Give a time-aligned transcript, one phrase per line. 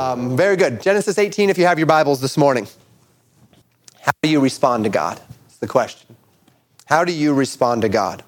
[0.00, 0.80] Um, very good.
[0.80, 2.66] Genesis 18, if you have your Bibles this morning.
[4.00, 5.20] How do you respond to God?
[5.42, 6.16] That's the question.
[6.86, 8.24] How do you respond to God?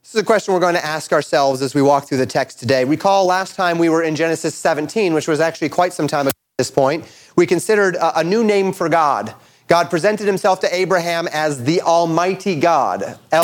[0.00, 2.60] This is a question we're going to ask ourselves as we walk through the text
[2.60, 2.84] today.
[2.84, 6.28] Recall last time we were in Genesis 17, which was actually quite some time ago
[6.28, 7.04] at this point.
[7.34, 9.34] We considered a, new name for God.
[9.66, 13.42] God presented himself to Abraham as the Almighty God, El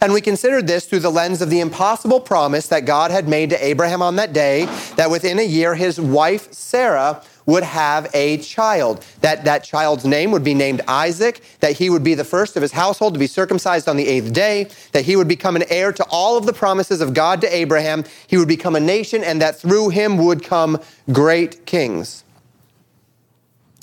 [0.00, 3.50] and we considered this through the lens of the impossible promise that God had made
[3.50, 4.66] to Abraham on that day
[4.96, 9.04] that within a year his wife Sarah would have a child.
[9.20, 12.62] That that child's name would be named Isaac, that he would be the first of
[12.62, 15.92] his household to be circumcised on the eighth day, that he would become an heir
[15.92, 19.40] to all of the promises of God to Abraham, he would become a nation, and
[19.42, 20.80] that through him would come
[21.12, 22.24] great kings.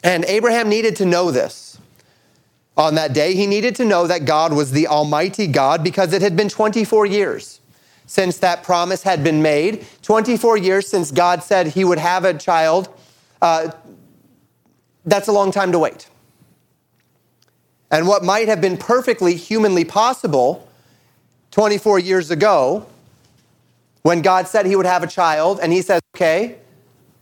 [0.04, 1.71] And Abraham needed to know this
[2.78, 6.22] on that day, he needed to know that God was the Almighty God because it
[6.22, 7.60] had been 24 years
[8.06, 12.34] since that promise had been made, 24 years since God said he would have a
[12.34, 12.90] child.
[13.42, 13.72] Uh,
[15.06, 16.10] that's a long time to wait.
[17.90, 20.68] And what might have been perfectly humanly possible
[21.52, 22.86] 24 years ago,
[24.02, 26.58] when God said he would have a child, and he says, okay,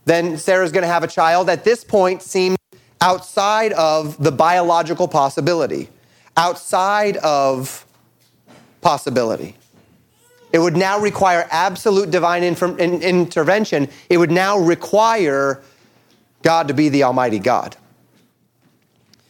[0.04, 2.56] then Sarah's going to have a child, at this point seemed
[3.00, 5.88] outside of the biological possibility,
[6.36, 7.86] outside of
[8.80, 9.56] possibility.
[10.52, 13.88] It would now require absolute divine in- intervention.
[14.08, 15.62] It would now require
[16.42, 17.76] God to be the Almighty God.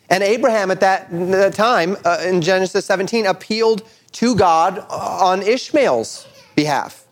[0.09, 6.27] And Abraham at that time uh, in Genesis 17 appealed to God on Ishmael's
[6.57, 7.07] behalf.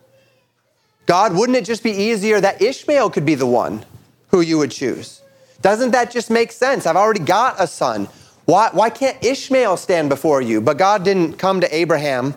[1.05, 3.85] God, wouldn't it just be easier that Ishmael could be the one
[4.27, 5.18] who you would choose?
[5.61, 6.85] Doesn't that just make sense?
[6.85, 8.07] I've already got a son.
[8.45, 10.61] Why, why can't Ishmael stand before you?
[10.61, 12.35] But God didn't come to Abraham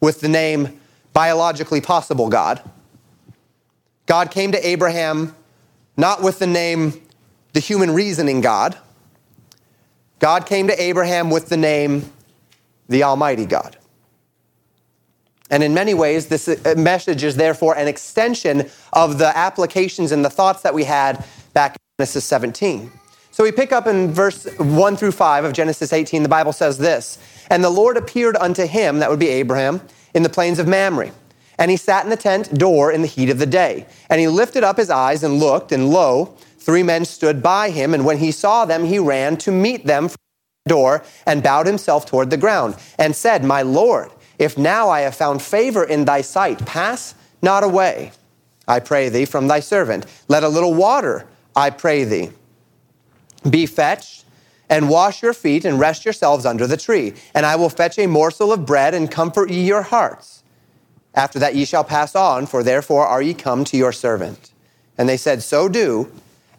[0.00, 0.80] with the name
[1.12, 2.62] biologically possible God.
[4.06, 5.34] God came to Abraham
[5.96, 7.00] not with the name
[7.52, 8.76] the human reasoning God.
[10.18, 12.10] God came to Abraham with the name
[12.88, 13.76] the Almighty God.
[15.50, 20.24] And in many ways, this uh, message is therefore an extension of the applications and
[20.24, 22.90] the thoughts that we had back Genesis 17.
[23.30, 26.24] So we pick up in verse 1 through 5 of Genesis 18.
[26.24, 27.18] The Bible says this
[27.50, 29.80] And the Lord appeared unto him, that would be Abraham,
[30.12, 31.12] in the plains of Mamre.
[31.56, 33.86] And he sat in the tent door in the heat of the day.
[34.10, 37.94] And he lifted up his eyes and looked, and lo, three men stood by him.
[37.94, 40.18] And when he saw them, he ran to meet them from
[40.64, 45.02] the door and bowed himself toward the ground and said, My Lord, if now I
[45.02, 48.10] have found favor in thy sight, pass not away,
[48.66, 50.06] I pray thee, from thy servant.
[50.26, 52.30] Let a little water I pray thee.
[53.48, 54.24] Be fetched
[54.68, 57.14] and wash your feet and rest yourselves under the tree.
[57.34, 60.42] And I will fetch a morsel of bread and comfort ye your hearts.
[61.14, 64.52] After that ye shall pass on, for therefore are ye come to your servant.
[64.98, 66.10] And they said, So do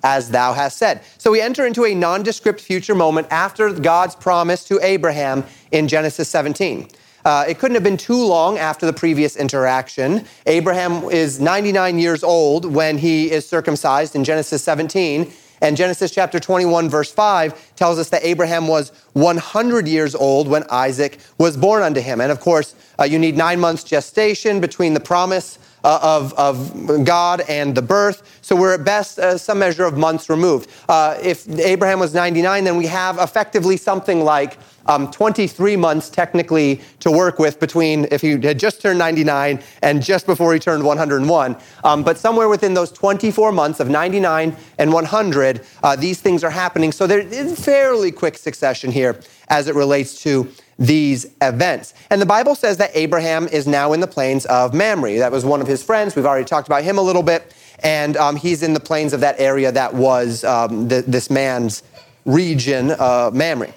[0.04, 1.02] as thou hast said.
[1.18, 6.30] So we enter into a nondescript future moment after God's promise to Abraham in Genesis
[6.30, 6.88] 17.
[7.26, 10.24] Uh, it couldn't have been too long after the previous interaction.
[10.46, 15.34] Abraham is 99 years old when he is circumcised in Genesis 17.
[15.62, 20.64] And Genesis chapter 21, verse 5 tells us that Abraham was 100 years old when
[20.70, 22.22] Isaac was born unto him.
[22.22, 27.06] And of course, uh, you need nine months gestation between the promise uh, of, of
[27.06, 28.40] God and the birth.
[28.42, 30.70] So we're at best uh, some measure of months removed.
[30.90, 34.58] Uh, if Abraham was 99, then we have effectively something like
[34.88, 40.04] um, 23 months technically to work with between if he had just turned 99 and
[40.04, 41.58] just before he turned 101.
[41.84, 46.50] Um, but somewhere within those 24 months of 99 and 100, uh, these things are
[46.50, 46.92] happening.
[46.92, 49.20] So they're in fairly quick succession here
[49.50, 51.94] as it relates to these events.
[52.10, 55.18] And the Bible says that Abraham is now in the plains of Mamre.
[55.20, 56.16] That was one of his friends.
[56.16, 57.56] We've already talked about him a little bit.
[57.80, 61.84] And um, he's in the plains of that area that was um, this man's
[62.26, 63.74] region, uh, Mamre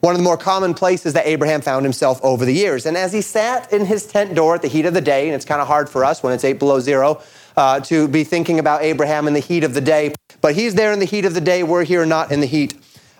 [0.00, 2.86] one of the more common places that Abraham found himself over the years.
[2.86, 5.34] And as he sat in his tent door at the heat of the day, and
[5.34, 7.20] it's kind of hard for us when it's eight below zero
[7.56, 10.92] uh, to be thinking about Abraham in the heat of the day, but he's there
[10.92, 11.64] in the heat of the day.
[11.64, 12.74] We're here not in the heat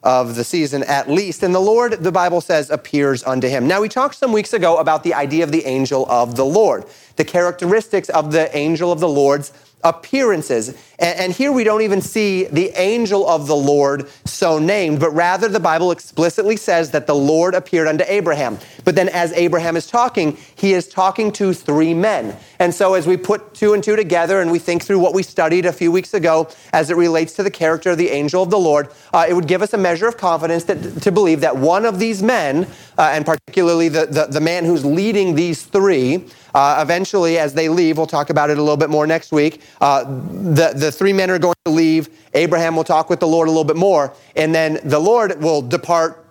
[0.04, 1.42] of the season at least.
[1.42, 3.66] And the Lord, the Bible says, appears unto him.
[3.66, 6.84] Now, we talked some weeks ago about the idea of the angel of the Lord,
[7.16, 9.52] the characteristics of the angel of the Lord's
[9.84, 10.74] appearances.
[10.98, 15.46] And, here we don't even see the angel of the Lord so named, but rather
[15.48, 18.58] the Bible explicitly says that the Lord appeared unto Abraham.
[18.84, 22.36] But then as Abraham is talking, he is talking to three men.
[22.58, 25.22] And so, as we put two and two together and we think through what we
[25.22, 28.50] studied a few weeks ago as it relates to the character of the angel of
[28.50, 31.56] the Lord, uh, it would give us a measure of confidence that, to believe that
[31.56, 32.66] one of these men,
[32.96, 36.26] uh, and particularly the, the, the, man who's leading these three,
[36.58, 39.62] uh, eventually, as they leave, we'll talk about it a little bit more next week.
[39.80, 42.08] Uh, the, the three men are going to leave.
[42.34, 44.12] Abraham will talk with the Lord a little bit more.
[44.34, 46.26] And then the Lord will depart,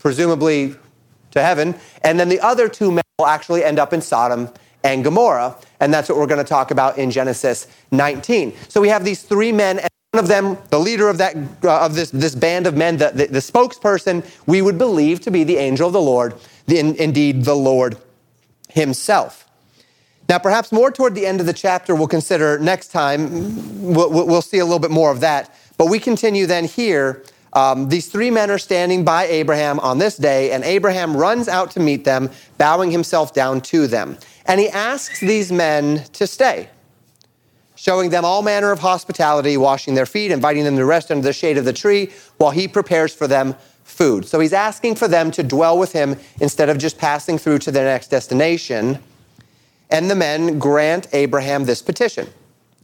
[0.00, 0.74] presumably
[1.30, 1.76] to heaven.
[2.02, 4.48] And then the other two men will actually end up in Sodom
[4.82, 5.56] and Gomorrah.
[5.78, 8.56] And that's what we're going to talk about in Genesis 19.
[8.66, 11.84] So we have these three men, and one of them, the leader of, that, uh,
[11.84, 15.44] of this, this band of men, the, the, the, spokesperson, we would believe to be
[15.44, 16.34] the angel of the Lord,
[16.66, 17.96] the, in, indeed the Lord
[18.68, 19.46] himself.
[20.30, 24.42] Now, perhaps more toward the end of the chapter, we'll consider next time, we'll, we'll
[24.42, 25.52] see a little bit more of that.
[25.76, 30.16] But we continue then here um, these three men are standing by Abraham on this
[30.16, 34.16] day, and Abraham runs out to meet them, bowing himself down to them.
[34.46, 36.68] And he asks these men to stay,
[37.74, 41.32] showing them all manner of hospitality, washing their feet, inviting them to rest under the
[41.32, 44.28] shade of the tree while he prepares for them food.
[44.28, 47.72] So he's asking for them to dwell with him instead of just passing through to
[47.72, 49.00] their next destination.
[49.90, 52.28] And the men grant Abraham this petition,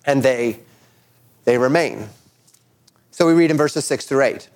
[0.04, 0.58] and they,
[1.44, 2.08] they remain.
[3.10, 4.48] So we read in verses 6 through 8.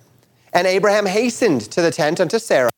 [0.52, 2.70] And Abraham hastened to the tent unto Sarah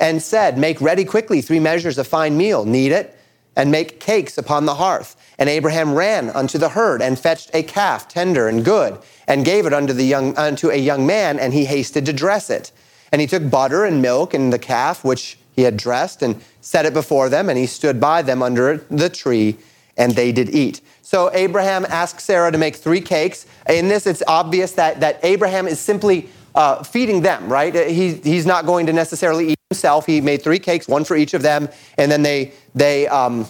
[0.00, 3.18] and said, Make ready quickly three measures of fine meal, knead it,
[3.54, 5.14] and make cakes upon the hearth.
[5.38, 8.98] And Abraham ran unto the herd and fetched a calf, tender and good,
[9.28, 12.48] and gave it unto, the young, unto a young man, and he hasted to dress
[12.48, 12.72] it.
[13.12, 16.86] And he took butter and milk and the calf, which he had dressed, and set
[16.86, 19.56] it before them, and he stood by them under the tree,
[19.96, 20.80] and they did eat.
[21.02, 23.46] So Abraham asked Sarah to make three cakes.
[23.68, 27.74] In this, it's obvious that, that Abraham is simply uh, feeding them, right?
[27.74, 30.06] He, he's not going to necessarily eat himself.
[30.06, 31.68] He made three cakes, one for each of them,
[31.98, 33.46] and then they, they um,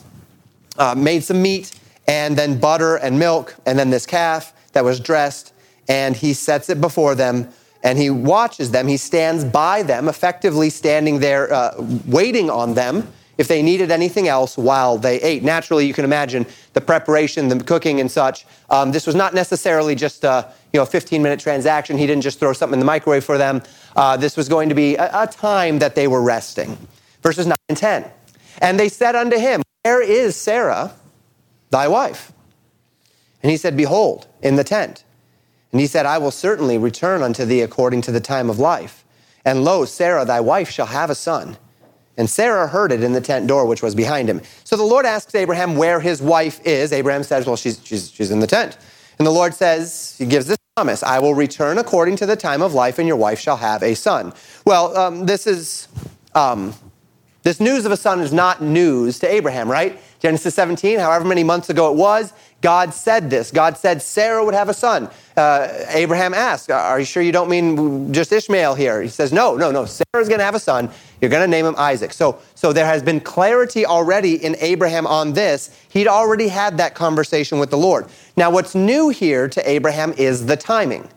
[0.79, 1.79] uh, made some meat,
[2.09, 5.53] and then butter and milk, and then this calf that was dressed,
[5.89, 7.49] and he sets it before them,
[7.83, 8.87] and he watches them.
[8.89, 11.75] He stands by them, effectively standing there, uh,
[12.07, 13.09] waiting on them
[13.39, 15.43] if they needed anything else while they ate.
[15.43, 18.47] Naturally, you can imagine the preparation, the cooking, and such.
[18.71, 21.99] Um, this was not necessarily just a you know 15 minute transaction.
[21.99, 23.63] He didn't just throw something in the microwave for them.
[23.97, 26.79] Uh, this was going to be a, a time that they were resting.
[27.23, 28.05] Verses 9 and 10.
[28.59, 30.95] And they said unto him, Where is Sarah,
[31.71, 32.33] thy wife?
[33.43, 35.05] And he said, Behold, in the tent.
[35.73, 39.05] And he said, I will certainly return unto thee according to the time of life.
[39.45, 41.57] And lo, Sarah, thy wife, shall have a son.
[42.17, 44.43] And Sarah heard it in the tent door, which was behind him.
[44.65, 46.93] So the Lord asks Abraham where his wife is.
[46.93, 48.77] Abraham says, Well, she's, she's, she's in the tent.
[49.19, 52.61] And the Lord says, He gives this promise I will return according to the time
[52.61, 54.33] of life, and your wife shall have a son.
[54.67, 55.89] Well, um, this is.
[56.35, 56.75] Um,
[57.43, 59.99] this news of a son is not news to Abraham, right?
[60.21, 63.51] Genesis 17, however many months ago it was, God said this.
[63.51, 65.11] God said Sarah would have a son.
[65.37, 69.03] Uh, Abraham asked, Are you sure you don't mean just Ishmael here?
[69.03, 69.85] He says, No, no, no.
[69.85, 70.89] Sarah's going to have a son.
[71.21, 72.13] You're going to name him Isaac.
[72.13, 75.77] So, so there has been clarity already in Abraham on this.
[75.91, 78.07] He'd already had that conversation with the Lord.
[78.37, 81.09] Now, what's new here to Abraham is the timing.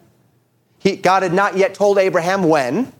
[0.80, 2.92] He, God had not yet told Abraham when.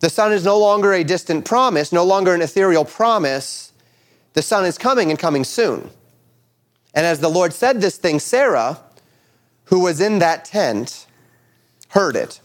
[0.00, 3.72] The son is no longer a distant promise, no longer an ethereal promise.
[4.32, 5.90] The son is coming and coming soon.
[6.94, 8.80] And as the Lord said this thing, Sarah,
[9.64, 11.06] who was in that tent,
[11.88, 12.40] heard it.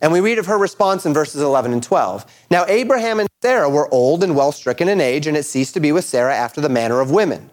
[0.00, 2.26] And we read of her response in verses 11 and 12.
[2.50, 5.80] Now, Abraham and Sarah were old and well stricken in age, and it ceased to
[5.80, 7.50] be with Sarah after the manner of women.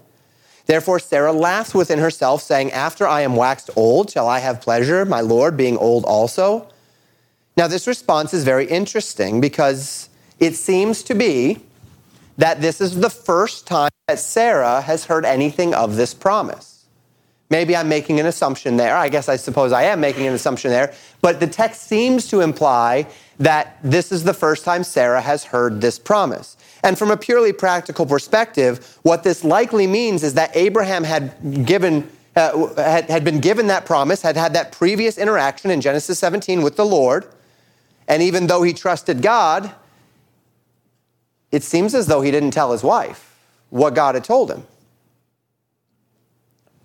[0.65, 5.05] Therefore, Sarah laughed within herself, saying, After I am waxed old, shall I have pleasure,
[5.05, 6.67] my Lord being old also?
[7.57, 11.59] Now, this response is very interesting because it seems to be
[12.39, 16.85] that this is the first time that Sarah has heard anything of this promise.
[17.49, 18.95] Maybe I'm making an assumption there.
[18.95, 20.93] I guess I suppose I am making an assumption there.
[21.21, 23.07] But the text seems to imply
[23.39, 26.55] that this is the first time Sarah has heard this promise.
[26.81, 32.09] And from a purely practical perspective, what this likely means is that Abraham had given
[32.37, 36.61] uh, had, had been given that promise, had had that previous interaction in Genesis 17
[36.61, 37.27] with the Lord,
[38.07, 39.73] and even though he trusted God,
[41.51, 43.37] it seems as though he didn't tell his wife
[43.69, 44.65] what God had told him.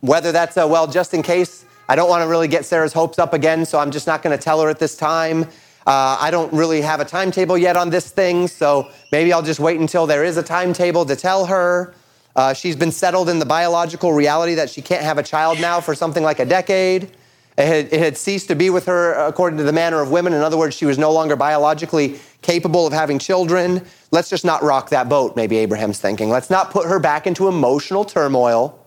[0.01, 3.19] Whether that's a, well, just in case, I don't want to really get Sarah's hopes
[3.19, 5.45] up again, so I'm just not going to tell her at this time.
[5.87, 9.61] Uh, I don't really have a timetable yet on this thing, so maybe I'll just
[9.61, 11.95] wait until there is a timetable to tell her.
[12.37, 15.81] Uh, she's been settled in the biological reality that she can't have a child now
[15.81, 17.11] for something like a decade.
[17.57, 20.33] It had, it had ceased to be with her according to the manner of women.
[20.33, 23.87] In other words, she was no longer biologically capable of having children.
[24.15, 26.31] Let's just not rock that boat, maybe Abraham's thinking.
[26.31, 28.79] Let's not put her back into emotional turmoil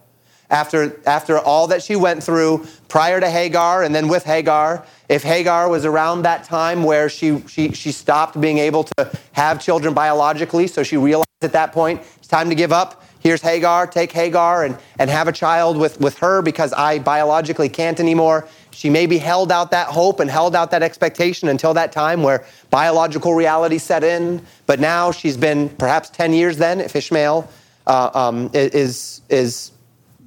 [0.50, 4.86] after, after all that she went through prior to Hagar and then with Hagar.
[5.10, 9.62] If Hagar was around that time where she, she, she stopped being able to have
[9.62, 13.04] children biologically, so she realized at that point it's time to give up.
[13.20, 17.68] Here's Hagar, take Hagar and, and have a child with, with her because I biologically
[17.68, 18.48] can't anymore.
[18.78, 22.46] She maybe held out that hope and held out that expectation until that time where
[22.70, 24.40] biological reality set in.
[24.68, 27.50] But now she's been perhaps 10 years then, if Ishmael
[27.88, 29.72] uh, um, is, is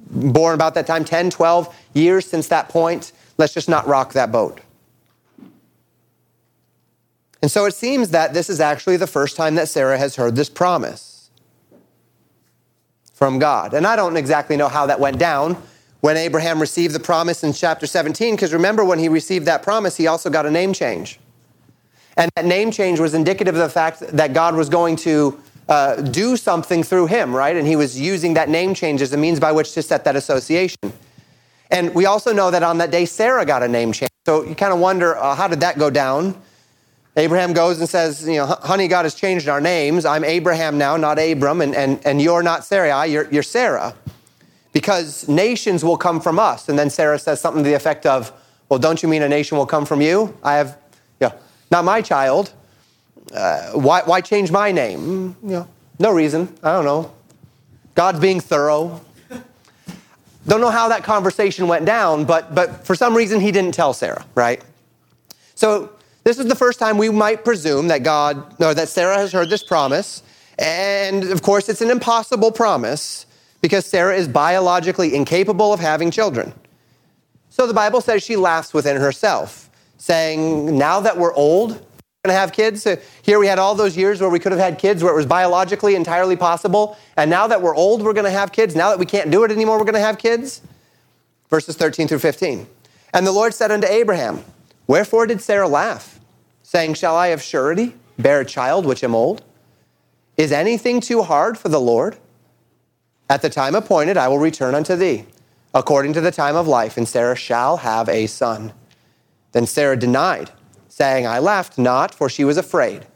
[0.09, 3.13] born about that time, 10, 12 years since that point.
[3.37, 4.59] Let's just not rock that boat.
[7.41, 10.35] And so it seems that this is actually the first time that Sarah has heard
[10.35, 11.29] this promise
[13.13, 13.73] from God.
[13.73, 15.55] And I don't exactly know how that went down
[16.01, 19.97] when Abraham received the promise in chapter 17, because remember when he received that promise,
[19.97, 21.19] he also got a name change.
[22.17, 25.39] And that name change was indicative of the fact that God was going to
[25.69, 27.55] uh, do something through him, right?
[27.55, 30.15] And he was using that name change as a means by which to set that
[30.15, 30.91] association.
[31.69, 34.11] And we also know that on that day, Sarah got a name change.
[34.25, 36.35] So you kind of wonder, uh, how did that go down?
[37.15, 40.05] Abraham goes and says, you know, honey, God has changed our names.
[40.05, 43.93] I'm Abraham now, not Abram, and, and, and you're not Sarai, you're, you're Sarah.
[44.73, 46.69] Because nations will come from us.
[46.69, 48.31] And then Sarah says something to the effect of,
[48.69, 50.37] well, don't you mean a nation will come from you?
[50.43, 50.77] I have,
[51.19, 51.35] you know,
[51.69, 52.53] not my child
[53.33, 55.35] uh, why, why change my name?
[55.43, 55.67] You know,
[55.99, 56.53] no reason.
[56.63, 57.11] I don't know.
[57.95, 59.01] God's being thorough.
[60.47, 63.93] Don't know how that conversation went down, but, but for some reason he didn't tell
[63.93, 64.61] Sarah, right?
[65.55, 65.91] So
[66.23, 69.49] this is the first time we might presume that God, or that Sarah has heard
[69.49, 70.23] this promise.
[70.57, 73.27] And of course, it's an impossible promise
[73.61, 76.53] because Sarah is biologically incapable of having children.
[77.49, 82.35] So the Bible says she laughs within herself, saying, Now that we're old, we're going
[82.35, 82.87] to have kids.
[83.23, 85.25] Here we had all those years where we could have had kids, where it was
[85.25, 86.97] biologically entirely possible.
[87.17, 88.75] And now that we're old, we're going to have kids.
[88.75, 90.61] Now that we can't do it anymore, we're going to have kids.
[91.49, 92.67] Verses 13 through 15.
[93.13, 94.43] And the Lord said unto Abraham,
[94.87, 96.19] Wherefore did Sarah laugh,
[96.63, 99.43] saying, Shall I of surety bear a child which am old?
[100.37, 102.17] Is anything too hard for the Lord?
[103.31, 105.23] At the time appointed, I will return unto thee,
[105.73, 108.73] according to the time of life, and Sarah shall have a son.
[109.53, 110.51] Then Sarah denied
[110.89, 113.07] saying, I laughed not, for she was afraid.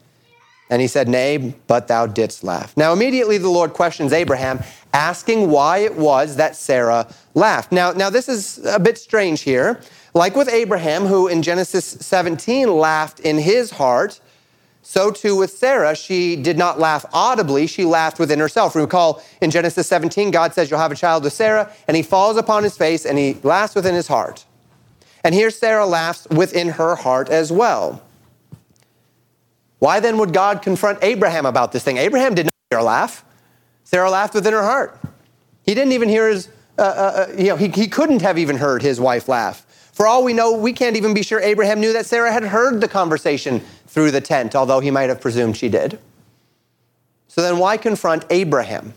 [0.70, 2.74] And he said, Nay, but thou didst laugh.
[2.78, 4.60] Now, immediately the Lord questions Abraham,
[4.94, 7.70] asking why it was that Sarah laughed.
[7.70, 9.82] Now, now this is a bit strange here.
[10.14, 14.18] Like with Abraham, who in Genesis 17 laughed in his heart,
[14.88, 18.76] so too with Sarah, she did not laugh audibly, she laughed within herself.
[18.76, 22.36] Recall in Genesis 17, God says, You'll have a child with Sarah, and he falls
[22.36, 24.44] upon his face and he laughs within his heart.
[25.24, 28.00] And here Sarah laughs within her heart as well.
[29.80, 31.96] Why then would God confront Abraham about this thing?
[31.96, 33.24] Abraham did not hear a laugh.
[33.82, 35.00] Sarah laughed within her heart.
[35.64, 38.56] He didn't even hear his, uh, uh, uh, you know, he, he couldn't have even
[38.56, 39.66] heard his wife laugh.
[39.92, 42.80] For all we know, we can't even be sure Abraham knew that Sarah had heard
[42.80, 43.62] the conversation
[43.96, 45.98] through the tent, although he might have presumed she did.
[47.28, 48.92] So then why confront Abraham?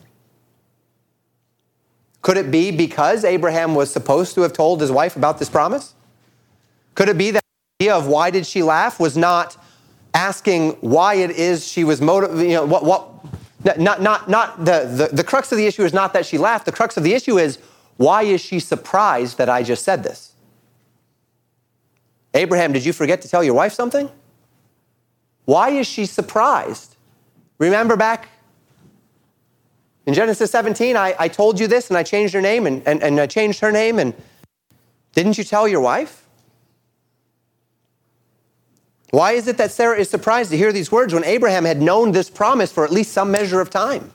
[2.22, 5.94] Could it be because Abraham was supposed to have told his wife about this promise?
[6.96, 7.42] Could it be that
[7.80, 9.56] the idea of why did she laugh was not
[10.14, 13.10] asking why it is she was motivated, you know, what, what,
[13.78, 16.66] not, not, not the, the, the crux of the issue is not that she laughed.
[16.66, 17.58] The crux of the issue is
[17.96, 20.34] why is she surprised that I just said this?
[22.34, 24.10] Abraham, did you forget to tell your wife something?
[25.50, 26.96] Why is she surprised?
[27.58, 28.30] Remember back
[30.06, 33.02] in Genesis 17, I, I told you this and I changed her name and, and,
[33.02, 34.14] and I changed her name, and
[35.16, 36.28] didn't you tell your wife?
[39.10, 42.12] Why is it that Sarah is surprised to hear these words when Abraham had known
[42.12, 44.12] this promise for at least some measure of time?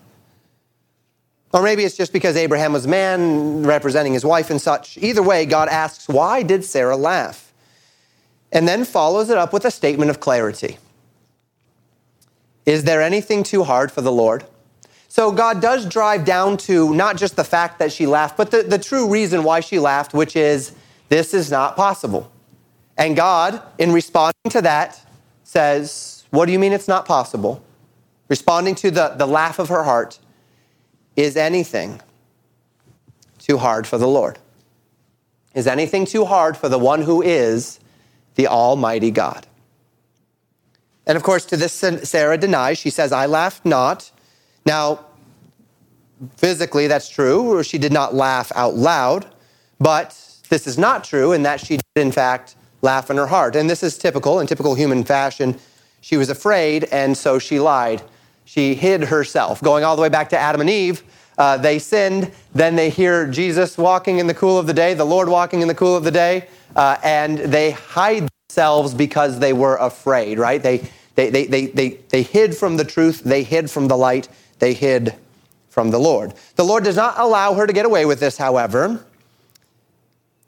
[1.53, 4.99] Or maybe it's just because Abraham was man representing his wife and such.
[4.99, 7.53] Either way, God asks, Why did Sarah laugh?
[8.53, 10.79] And then follows it up with a statement of clarity
[12.67, 14.45] Is there anything too hard for the Lord?
[15.09, 18.63] So God does drive down to not just the fact that she laughed, but the,
[18.63, 20.73] the true reason why she laughed, which is
[21.09, 22.33] this is not possible.
[22.97, 25.01] And God, in responding to that,
[25.45, 27.63] says, What do you mean it's not possible?
[28.29, 30.19] Responding to the, the laugh of her heart,
[31.15, 32.01] is anything
[33.39, 34.39] too hard for the Lord?
[35.55, 37.79] Is anything too hard for the one who is
[38.35, 39.47] the Almighty God?
[41.07, 42.79] And of course, to this, Sarah denies.
[42.79, 44.11] She says, I laughed not.
[44.65, 45.01] Now,
[46.37, 47.63] physically, that's true.
[47.63, 49.27] She did not laugh out loud.
[49.79, 50.19] But
[50.49, 53.57] this is not true in that she did, in fact, laugh in her heart.
[53.57, 55.59] And this is typical, in typical human fashion.
[56.01, 58.03] She was afraid, and so she lied.
[58.45, 59.63] She hid herself.
[59.63, 61.03] Going all the way back to Adam and Eve,
[61.39, 62.31] uh, they sinned.
[62.55, 65.69] Then they hear Jesus walking in the cool of the day, the Lord walking in
[65.69, 70.63] the cool of the day, uh, and they hide themselves because they were afraid, right?
[70.63, 74.29] They, they, they, they, they, they hid from the truth, they hid from the light,
[74.61, 75.15] they hid
[75.69, 76.35] from the Lord.
[76.55, 79.05] The Lord does not allow her to get away with this, however.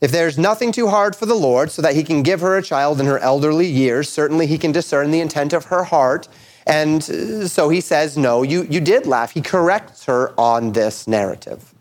[0.01, 2.63] If there's nothing too hard for the Lord so that he can give her a
[2.63, 6.29] child in her elderly years, certainly he can discern the intent of her heart.
[6.65, 9.33] And uh, so he says, No, you, you did laugh.
[9.33, 11.75] He corrects her on this narrative.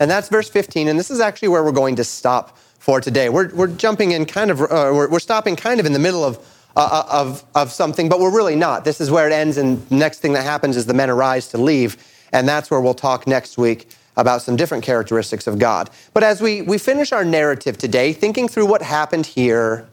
[0.00, 0.88] And that's verse 15.
[0.88, 3.28] And this is actually where we're going to stop for today.
[3.28, 6.24] We're, we're jumping in kind of, uh, we're, we're stopping kind of in the middle
[6.24, 6.38] of,
[6.74, 8.84] uh, uh of, of something, but we're really not.
[8.84, 9.56] This is where it ends.
[9.56, 11.96] And next thing that happens is the men arise to leave.
[12.32, 15.90] And that's where we'll talk next week about some different characteristics of God.
[16.12, 19.86] But as we, we finish our narrative today, thinking through what happened here,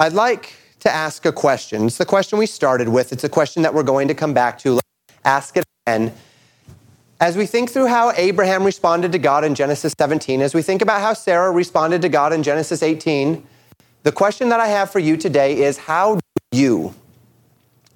[0.00, 1.86] I'd like to ask a question.
[1.86, 4.58] It's the question we started with, it's a question that we're going to come back
[4.58, 4.72] to.
[4.72, 4.88] Let's
[5.24, 6.12] ask it again.
[7.22, 10.82] As we think through how Abraham responded to God in Genesis 17, as we think
[10.82, 13.46] about how Sarah responded to God in Genesis 18,
[14.02, 16.96] the question that I have for you today is how do you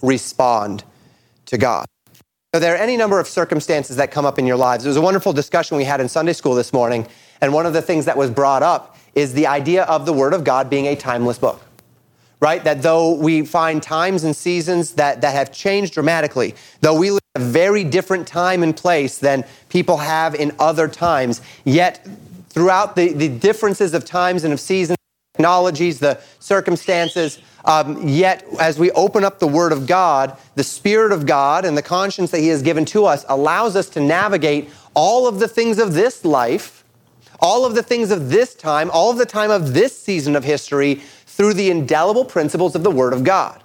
[0.01, 0.85] respond
[1.47, 1.87] to God?
[2.55, 4.85] So there are any number of circumstances that come up in your lives.
[4.85, 7.05] It was a wonderful discussion we had in Sunday school this morning,
[7.41, 10.35] and one of the things that was brought up is the idea of the Word
[10.35, 11.61] of God being a timeless book.
[12.39, 12.63] Right?
[12.63, 17.21] That though we find times and seasons that, that have changed dramatically, though we live
[17.37, 22.07] a very different time and place than people have in other times, yet
[22.49, 24.97] throughout the, the differences of times and of seasons,
[25.35, 31.13] technologies, the circumstances, um, yet, as we open up the Word of God, the Spirit
[31.13, 34.71] of God and the conscience that He has given to us allows us to navigate
[34.95, 36.85] all of the things of this life,
[37.41, 40.45] all of the things of this time, all of the time of this season of
[40.45, 40.95] history
[41.27, 43.63] through the indelible principles of the Word of God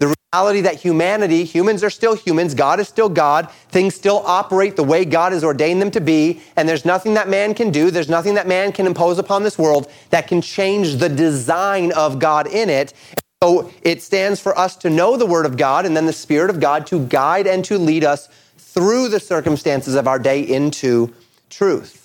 [0.00, 4.74] the reality that humanity, humans are still humans, God is still God, things still operate
[4.74, 7.90] the way God has ordained them to be, and there's nothing that man can do,
[7.90, 12.18] there's nothing that man can impose upon this world that can change the design of
[12.18, 12.94] God in it.
[13.42, 16.48] So it stands for us to know the Word of God and then the Spirit
[16.48, 21.12] of God to guide and to lead us through the circumstances of our day into
[21.50, 21.99] truth.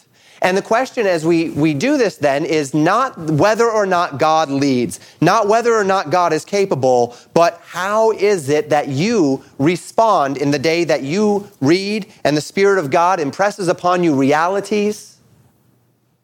[0.45, 4.49] And the question as we, we do this then is not whether or not God
[4.49, 10.37] leads, not whether or not God is capable, but how is it that you respond
[10.37, 15.17] in the day that you read and the Spirit of God impresses upon you realities?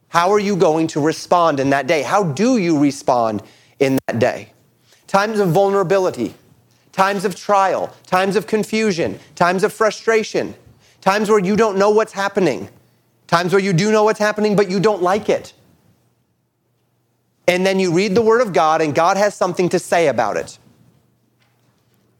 [0.08, 2.02] How are you going to respond in that day?
[2.02, 3.44] How do you respond
[3.80, 4.54] in that day?
[5.12, 6.34] times of vulnerability,
[6.94, 10.56] times of trial, times of confusion, times of frustration,
[11.02, 12.70] times where you don't know what's happening,
[13.32, 15.54] times where you do know what's happening, but you don't like it.
[17.48, 20.36] And then you read the Word of God, and God has something to say about
[20.36, 20.60] it.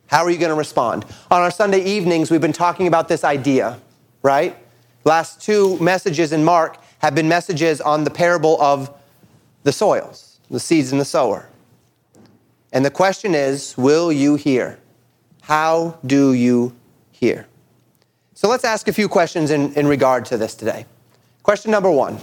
[0.08, 1.06] How are you going to respond?
[1.30, 3.80] On our Sunday evenings, we've been talking about this idea,
[4.24, 4.58] right?
[5.04, 8.90] Last two messages in Mark have been messages on the parable of
[9.64, 11.50] the soils, the seeds and the sower.
[12.72, 14.80] And the question is will you hear?
[15.42, 16.74] How do you
[17.12, 17.48] hear?
[18.34, 20.86] So let's ask a few questions in, in regard to this today.
[21.44, 22.20] Question number one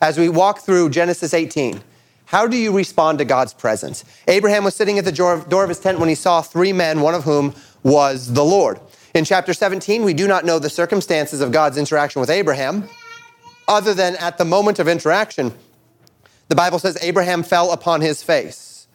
[0.00, 1.80] as we walk through Genesis 18,
[2.26, 4.04] how do you respond to God's presence?
[4.28, 7.14] Abraham was sitting at the door of his tent when he saw three men, one
[7.14, 8.78] of whom was the Lord.
[9.14, 12.88] In chapter 17, we do not know the circumstances of God's interaction with Abraham,
[13.66, 15.52] other than at the moment of interaction,
[16.48, 18.86] the Bible says Abraham fell upon his face.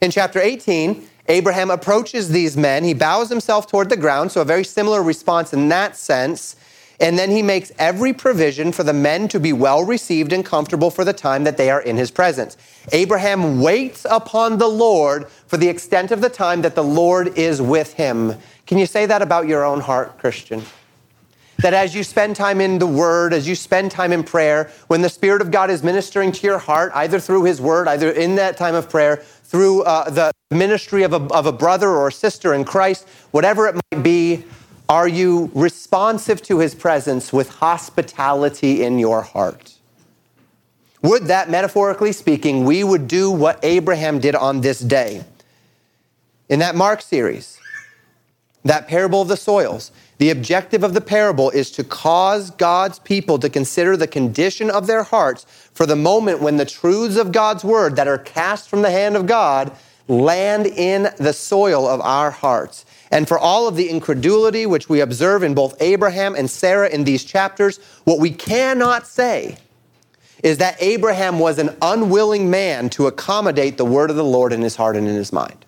[0.00, 2.84] In chapter 18, Abraham approaches these men.
[2.84, 6.56] He bows himself toward the ground, so a very similar response in that sense.
[7.00, 10.90] And then he makes every provision for the men to be well received and comfortable
[10.90, 12.56] for the time that they are in his presence.
[12.92, 17.60] Abraham waits upon the Lord for the extent of the time that the Lord is
[17.60, 18.34] with him.
[18.66, 20.62] Can you say that about your own heart, Christian?
[21.58, 25.00] That as you spend time in the Word, as you spend time in prayer, when
[25.00, 28.34] the Spirit of God is ministering to your heart, either through His Word, either in
[28.34, 32.12] that time of prayer, through uh, the ministry of a, of a brother or a
[32.12, 34.44] sister in Christ, whatever it might be,
[34.88, 39.74] are you responsive to his presence with hospitality in your heart?
[41.02, 45.24] Would that, metaphorically speaking, we would do what Abraham did on this day?
[46.48, 47.58] In that Mark series,
[48.64, 53.38] that parable of the soils, the objective of the parable is to cause God's people
[53.38, 55.44] to consider the condition of their hearts
[55.74, 59.16] for the moment when the truths of God's word that are cast from the hand
[59.16, 59.76] of God
[60.08, 62.86] land in the soil of our hearts.
[63.10, 67.04] And for all of the incredulity which we observe in both Abraham and Sarah in
[67.04, 69.58] these chapters, what we cannot say
[70.42, 74.60] is that Abraham was an unwilling man to accommodate the word of the Lord in
[74.60, 75.64] his heart and in his mind.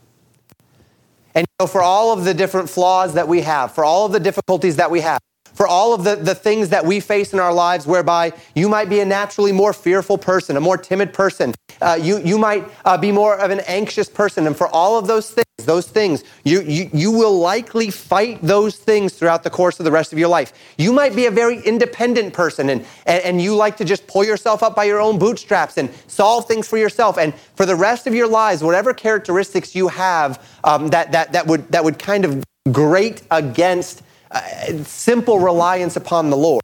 [1.34, 4.20] And know, for all of the different flaws that we have, for all of the
[4.20, 5.20] difficulties that we have,
[5.58, 8.88] for all of the, the things that we face in our lives, whereby you might
[8.88, 11.52] be a naturally more fearful person, a more timid person.
[11.82, 14.46] Uh, you, you might uh, be more of an anxious person.
[14.46, 18.76] And for all of those things, those things, you, you, you will likely fight those
[18.76, 20.52] things throughout the course of the rest of your life.
[20.78, 24.24] You might be a very independent person and, and, and you like to just pull
[24.24, 27.18] yourself up by your own bootstraps and solve things for yourself.
[27.18, 31.48] And for the rest of your lives, whatever characteristics you have um, that, that, that,
[31.48, 36.62] would, that would kind of grate against uh, simple reliance upon the Lord.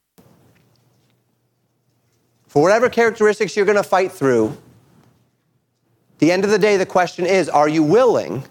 [2.46, 4.56] For whatever characteristics you're going to fight through,
[6.18, 8.44] the end of the day, the question is are you willing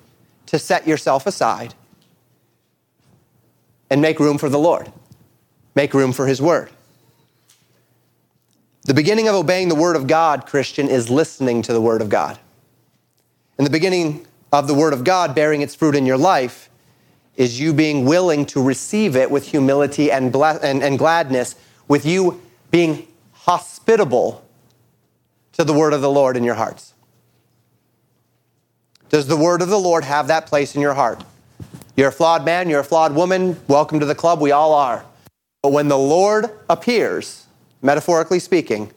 [0.47, 1.73] to set yourself aside
[3.89, 4.91] and make room for the Lord?
[5.75, 6.69] Make room for His Word.
[8.83, 12.09] The beginning of obeying the Word of God, Christian, is listening to the Word of
[12.09, 12.37] God.
[13.57, 16.69] And the beginning of the Word of God bearing its fruit in your life
[17.35, 21.55] is you being willing to receive it with humility and, and, and gladness,
[21.87, 22.41] with you
[22.71, 24.47] being hospitable
[25.53, 26.93] to the word of the Lord in your hearts.
[29.09, 31.23] Does the word of the Lord have that place in your heart?
[31.95, 33.59] You're a flawed man, you're a flawed woman.
[33.67, 35.05] Welcome to the club, we all are.
[35.61, 37.45] But when the Lord appears,
[37.81, 38.91] metaphorically speaking,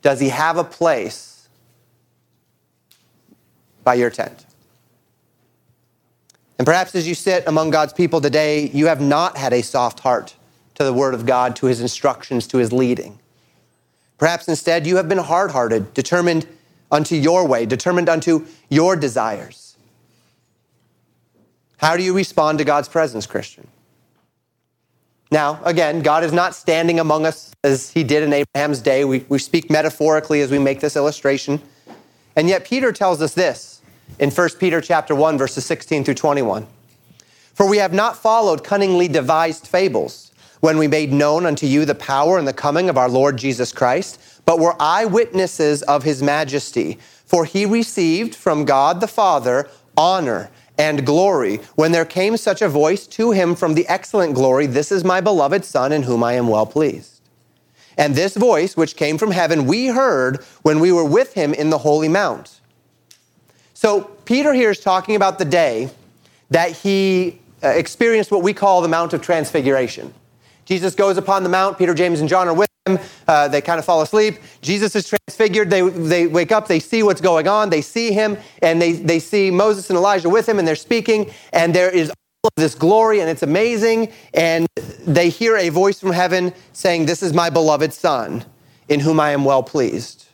[0.00, 1.48] does he have a place
[3.84, 4.46] by your tent?
[6.58, 10.00] And perhaps as you sit among God's people today, you have not had a soft
[10.00, 10.34] heart
[10.74, 13.18] to the Word of God, to His instructions, to His leading.
[14.18, 16.46] Perhaps instead you have been hard hearted, determined
[16.90, 19.76] unto your way, determined unto your desires.
[21.76, 23.68] How do you respond to God's presence, Christian?
[25.30, 29.04] Now, again, God is not standing among us as he did in Abraham's day.
[29.04, 31.60] We, we speak metaphorically as we make this illustration.
[32.34, 33.77] And yet, Peter tells us this
[34.18, 36.66] in 1 Peter chapter 1 verses 16 through 21.
[37.54, 41.94] For we have not followed cunningly devised fables when we made known unto you the
[41.94, 46.98] power and the coming of our Lord Jesus Christ, but were eyewitnesses of his majesty.
[47.24, 52.68] For he received from God the Father honor and glory when there came such a
[52.68, 56.34] voice to him from the excellent glory, This is my beloved Son in whom I
[56.34, 57.20] am well pleased.
[57.96, 61.70] And this voice, which came from heaven, we heard when we were with him in
[61.70, 62.57] the holy mount
[63.78, 65.88] so Peter here is talking about the day
[66.50, 70.12] that he uh, experienced what we call the Mount of Transfiguration.
[70.64, 71.78] Jesus goes upon the mount.
[71.78, 72.98] Peter, James, and John are with him.
[73.28, 74.38] Uh, they kind of fall asleep.
[74.62, 75.70] Jesus is transfigured.
[75.70, 76.66] They, they wake up.
[76.66, 77.70] They see what's going on.
[77.70, 81.30] They see him, and they, they see Moses and Elijah with him, and they're speaking.
[81.52, 84.10] And there is all of this glory, and it's amazing.
[84.34, 84.66] And
[85.06, 88.44] they hear a voice from heaven saying, This is my beloved Son,
[88.88, 90.27] in whom I am well pleased.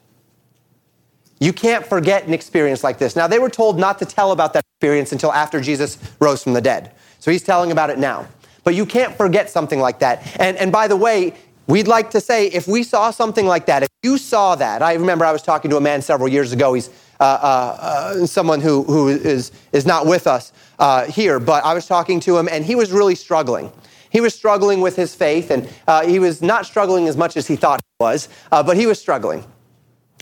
[1.44, 3.14] You can't forget an experience like this.
[3.14, 6.54] Now, they were told not to tell about that experience until after Jesus rose from
[6.54, 6.92] the dead.
[7.18, 8.26] So he's telling about it now.
[8.64, 10.40] But you can't forget something like that.
[10.40, 11.34] And, and by the way,
[11.66, 14.94] we'd like to say if we saw something like that, if you saw that, I
[14.94, 16.72] remember I was talking to a man several years ago.
[16.72, 16.88] He's
[17.20, 21.74] uh, uh, uh, someone who, who is, is not with us uh, here, but I
[21.74, 23.70] was talking to him and he was really struggling.
[24.08, 27.46] He was struggling with his faith and uh, he was not struggling as much as
[27.46, 29.44] he thought he was, uh, but he was struggling.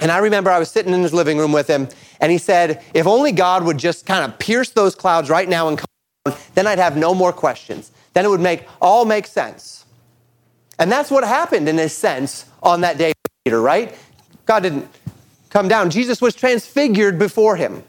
[0.02, 1.88] And I remember I was sitting in his living room with him,
[2.20, 5.68] and he said, If only God would just kind of pierce those clouds right now
[5.68, 5.86] and come
[6.26, 7.92] down, then I'd have no more questions.
[8.12, 9.84] Then it would make all make sense.
[10.80, 13.12] And that's what happened in a sense on that day,
[13.44, 13.96] Peter, right?
[14.44, 14.88] God didn't
[15.50, 15.88] come down.
[15.88, 17.84] Jesus was transfigured before him.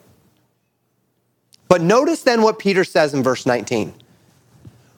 [1.67, 3.91] But notice then what Peter says in verse 19.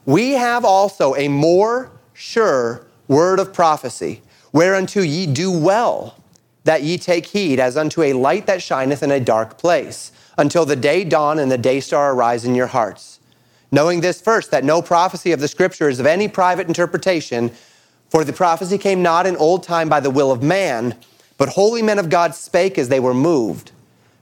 [0.06, 6.18] We have also a more sure word of prophecy, whereunto ye do well
[6.66, 10.66] that ye take heed as unto a light that shineth in a dark place, until
[10.66, 13.20] the day dawn and the day star arise in your hearts.
[13.72, 17.52] Knowing this first, that no prophecy of the Scripture is of any private interpretation,
[18.10, 20.96] for the prophecy came not in old time by the will of man,
[21.38, 23.72] but holy men of God spake as they were moved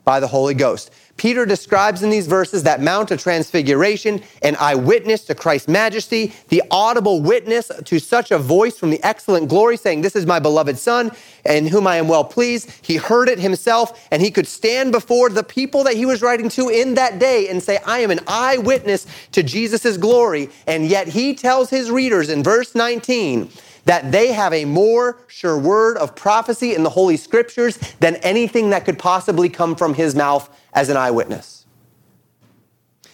[0.03, 0.91] by the Holy Ghost.
[1.17, 6.63] Peter describes in these verses that Mount of Transfiguration, an eyewitness to Christ's majesty, the
[6.71, 10.77] audible witness to such a voice from the excellent glory saying, This is my beloved
[10.77, 11.11] Son,
[11.45, 12.71] in whom I am well pleased.
[12.81, 16.49] He heard it himself, and he could stand before the people that he was writing
[16.49, 20.49] to in that day and say, I am an eyewitness to Jesus' glory.
[20.65, 23.49] And yet he tells his readers in verse 19,
[23.85, 28.69] that they have a more sure word of prophecy in the Holy Scriptures than anything
[28.69, 31.65] that could possibly come from his mouth as an eyewitness.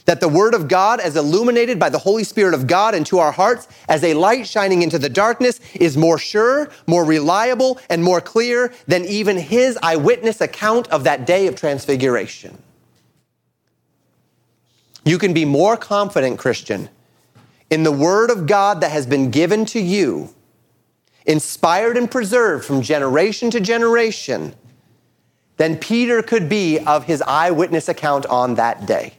[0.06, 3.32] That the Word of God, as illuminated by the Holy Spirit of God into our
[3.32, 8.20] hearts, as a light shining into the darkness, is more sure, more reliable, and more
[8.20, 12.58] clear than even his eyewitness account of that day of transfiguration.
[15.06, 16.90] You can be more confident, Christian,
[17.70, 20.34] in the Word of God that has been given to you,
[21.30, 24.54] inspired and preserved from generation to generation,
[25.58, 29.14] than Peter could be of his eyewitness account on that day.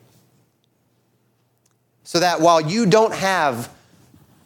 [2.03, 3.71] So that while you don't have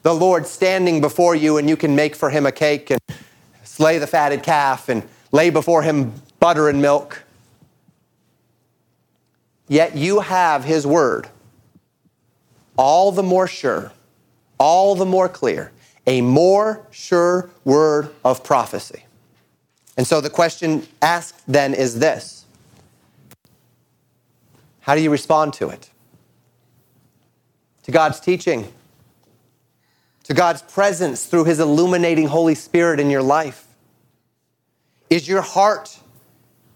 [0.03, 3.01] the Lord standing before you and you can make for him a cake and
[3.63, 7.23] slay the fatted calf and lay before him butter and milk,
[9.69, 11.29] yet you have his word,
[12.77, 13.93] all the more sure,
[14.59, 15.71] all the more clear,
[16.07, 19.05] a more sure word of prophecy.
[19.97, 22.45] And so the question asked then is this
[24.81, 25.91] How do you respond to it?
[27.85, 28.73] To God's teaching,
[30.25, 33.67] to God's presence through His illuminating Holy Spirit in your life?
[35.11, 35.99] Is your heart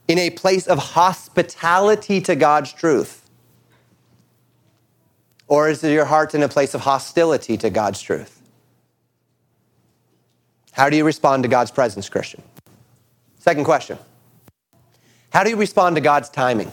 [0.07, 3.25] in a place of hospitality to God's truth?
[5.49, 8.38] Or is your heart in a place of hostility to God's truth?
[10.79, 12.41] How do you respond to God's presence, Christian?
[13.41, 13.99] Second question
[15.31, 16.71] How do you respond to God's timing?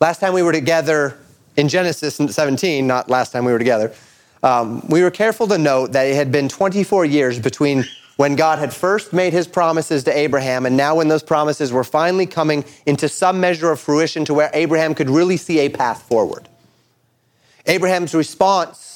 [0.00, 1.16] Last time we were together
[1.56, 3.94] in Genesis 17, not last time we were together,
[4.42, 8.58] um, we were careful to note that it had been 24 years between when God
[8.58, 12.66] had first made his promises to Abraham and now when those promises were finally coming
[12.84, 16.48] into some measure of fruition to where Abraham could really see a path forward.
[17.66, 18.89] Abraham's response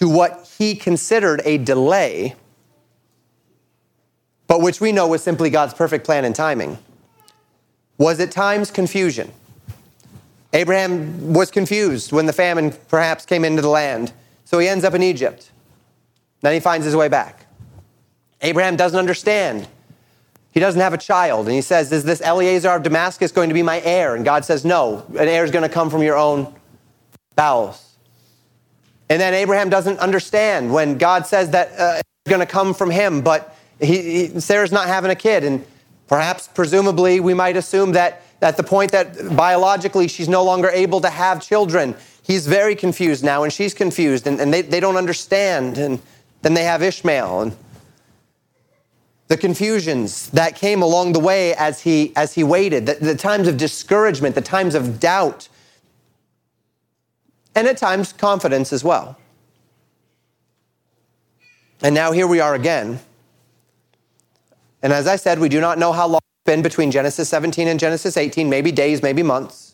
[0.00, 2.34] to what he considered a delay,
[4.46, 6.78] but which we know was simply God's perfect plan and timing,
[7.98, 9.30] was at times confusion.
[10.54, 14.10] Abraham was confused when the famine perhaps came into the land.
[14.46, 15.50] So he ends up in Egypt.
[16.40, 17.44] Then he finds his way back.
[18.40, 19.68] Abraham doesn't understand.
[20.52, 21.44] He doesn't have a child.
[21.44, 24.16] And he says, Is this Eliezer of Damascus going to be my heir?
[24.16, 26.54] And God says, No, an heir is going to come from your own
[27.36, 27.89] bowels.
[29.10, 32.90] And then Abraham doesn't understand when God says that uh, it's going to come from
[32.90, 35.42] him, but he, he, Sarah's not having a kid.
[35.42, 35.66] And
[36.06, 41.00] perhaps, presumably, we might assume that at the point that biologically she's no longer able
[41.00, 44.96] to have children, he's very confused now, and she's confused, and, and they, they don't
[44.96, 45.76] understand.
[45.76, 46.00] And
[46.42, 47.56] then they have Ishmael and
[49.26, 53.46] the confusions that came along the way as he as he waited, the, the times
[53.46, 55.48] of discouragement, the times of doubt,
[57.54, 59.18] and at times confidence as well.
[61.82, 63.00] And now here we are again.
[64.82, 67.68] And as I said, we do not know how long it's been between Genesis 17
[67.68, 69.70] and Genesis 18, maybe days, maybe months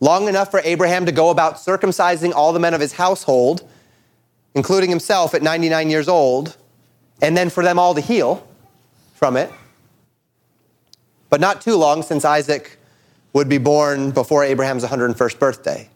[0.00, 3.66] long enough for Abraham to go about circumcising all the men of his household,
[4.54, 6.56] including himself at 99 years old,
[7.22, 8.46] and then for them all to heal
[9.14, 9.50] from it.
[11.30, 12.78] But not too long since Isaac
[13.32, 15.88] would be born before Abraham's 101st birthday.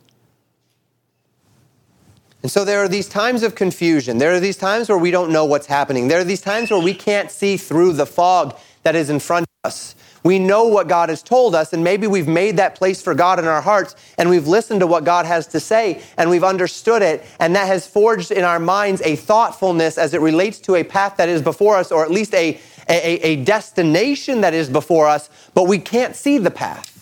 [2.43, 4.19] And so there are these times of confusion.
[4.19, 6.09] There are these times where we don't know what's happening.
[6.09, 9.45] There are these times where we can't see through the fog that is in front
[9.45, 9.97] of us.
[10.23, 13.39] We know what God has told us, and maybe we've made that place for God
[13.39, 17.03] in our hearts, and we've listened to what God has to say, and we've understood
[17.03, 20.85] it, and that has forged in our minds a thoughtfulness as it relates to a
[20.85, 25.07] path that is before us, or at least a, a, a destination that is before
[25.07, 26.98] us, but we can't see the path.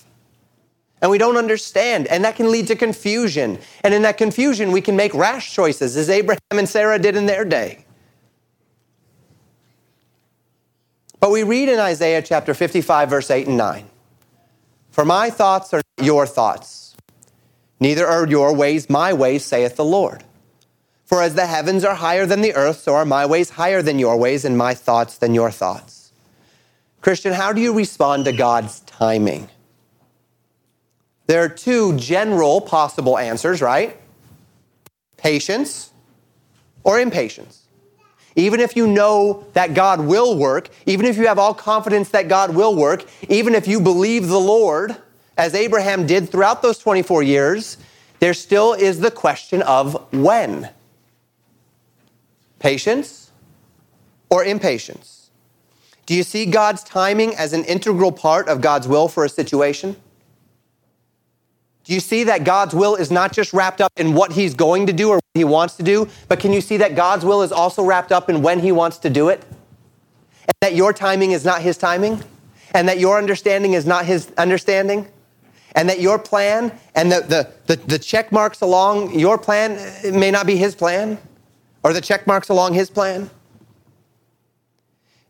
[1.02, 3.58] And we don't understand, and that can lead to confusion.
[3.84, 7.26] And in that confusion, we can make rash choices, as Abraham and Sarah did in
[7.26, 7.84] their day.
[11.20, 13.90] But we read in Isaiah chapter 55, verse 8 and 9
[14.90, 16.96] For my thoughts are your thoughts,
[17.78, 20.24] neither are your ways my ways, saith the Lord.
[21.04, 23.98] For as the heavens are higher than the earth, so are my ways higher than
[23.98, 26.12] your ways, and my thoughts than your thoughts.
[27.00, 29.48] Christian, how do you respond to God's timing?
[31.26, 33.96] There are two general possible answers, right?
[35.16, 35.90] Patience
[36.84, 37.62] or impatience.
[38.36, 42.28] Even if you know that God will work, even if you have all confidence that
[42.28, 44.94] God will work, even if you believe the Lord,
[45.38, 47.78] as Abraham did throughout those 24 years,
[48.20, 50.70] there still is the question of when.
[52.58, 53.30] Patience
[54.30, 55.30] or impatience?
[56.04, 59.96] Do you see God's timing as an integral part of God's will for a situation?
[61.86, 64.86] Do you see that God's will is not just wrapped up in what he's going
[64.88, 67.42] to do or what he wants to do, but can you see that God's will
[67.42, 69.44] is also wrapped up in when he wants to do it?
[70.48, 72.24] And that your timing is not his timing?
[72.74, 75.06] And that your understanding is not his understanding?
[75.76, 79.78] And that your plan and the, the, the, the check marks along your plan
[80.12, 81.18] may not be his plan?
[81.84, 83.30] Or the check marks along his plan?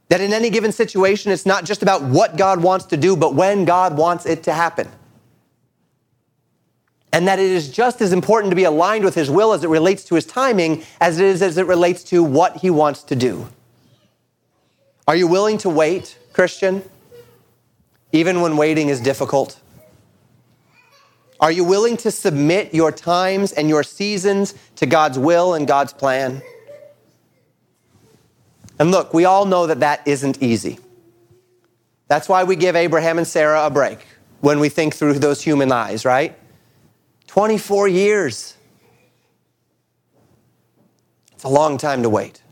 [0.09, 3.35] That in any given situation, it's not just about what God wants to do, but
[3.35, 4.89] when God wants it to happen.
[7.17, 9.71] And that it is just as important to be aligned with His will as it
[9.71, 13.17] relates to His timing as it is as it relates to what He wants to
[13.17, 13.49] do.
[15.09, 16.83] Are you willing to wait, Christian,
[18.13, 19.59] even when waiting is difficult?
[21.41, 25.95] Are you willing to submit your times and your seasons to God's will and God's
[25.95, 26.43] plan?
[28.79, 30.79] And look, we all know that that isn't easy.
[32.09, 34.01] That's why we give Abraham and Sarah a break
[34.43, 36.39] when we think through those human eyes, right?
[37.27, 38.57] 24 years.
[41.33, 42.43] It's a long time to wait.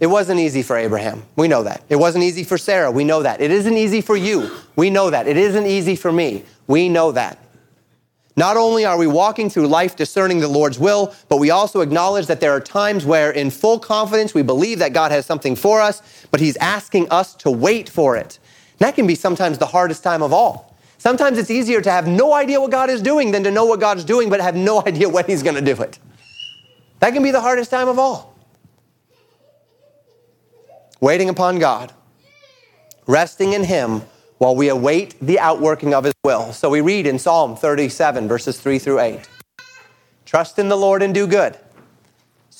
[0.00, 1.22] It wasn't easy for Abraham.
[1.36, 1.84] We know that.
[1.88, 2.90] It wasn't easy for Sarah.
[2.90, 3.40] We know that.
[3.40, 4.50] It isn't easy for you.
[4.74, 5.28] We know that.
[5.28, 6.44] It isn't easy for me.
[6.66, 7.38] We know that.
[8.34, 12.26] Not only are we walking through life discerning the Lord's will, but we also acknowledge
[12.26, 15.80] that there are times where, in full confidence, we believe that God has something for
[15.80, 18.38] us, but He's asking us to wait for it.
[18.72, 20.71] And that can be sometimes the hardest time of all.
[21.02, 23.80] Sometimes it's easier to have no idea what God is doing than to know what
[23.80, 25.98] God is doing, but have no idea when He's going to do it.
[27.00, 28.38] That can be the hardest time of all.
[31.00, 31.92] Waiting upon God,
[33.08, 34.02] resting in Him
[34.38, 36.52] while we await the outworking of his will.
[36.52, 39.28] So we read in Psalm 37, verses 3 through 8
[40.24, 41.58] Trust in the Lord and do good.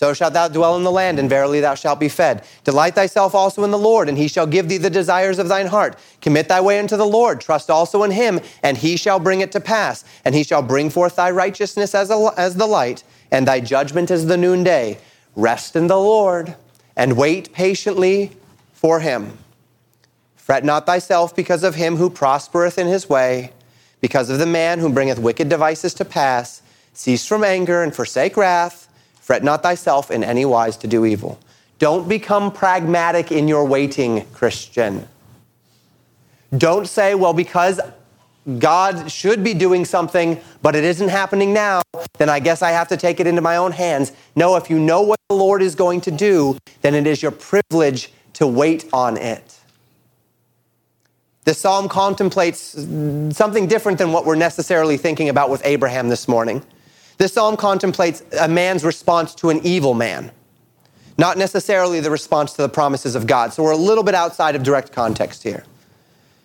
[0.02, 2.42] So shalt thou dwell in the land, and verily thou shalt be fed.
[2.64, 5.68] Delight thyself also in the Lord, and he shall give thee the desires of thine
[5.68, 5.96] heart.
[6.20, 7.40] Commit thy way unto the Lord.
[7.40, 10.04] Trust also in him, and he shall bring it to pass.
[10.24, 14.10] And he shall bring forth thy righteousness as, a, as the light, and thy judgment
[14.10, 14.98] as the noonday.
[15.36, 16.56] Rest in the Lord,
[16.96, 18.32] and wait patiently
[18.72, 19.38] for him.
[20.34, 23.52] Fret not thyself because of him who prospereth in his way,
[24.00, 26.60] because of the man who bringeth wicked devices to pass.
[26.92, 28.81] Cease from anger and forsake wrath.
[29.22, 31.38] Fret not thyself in any wise to do evil.
[31.78, 35.08] Don't become pragmatic in your waiting, Christian.
[36.58, 37.80] Don't say, well, because
[38.58, 41.82] God should be doing something, but it isn't happening now,
[42.18, 44.10] then I guess I have to take it into my own hands.
[44.34, 47.30] No, if you know what the Lord is going to do, then it is your
[47.30, 49.56] privilege to wait on it.
[51.44, 52.60] The psalm contemplates
[53.36, 56.64] something different than what we're necessarily thinking about with Abraham this morning.
[57.18, 60.30] This psalm contemplates a man's response to an evil man,
[61.18, 63.52] not necessarily the response to the promises of God.
[63.52, 65.64] So we're a little bit outside of direct context here.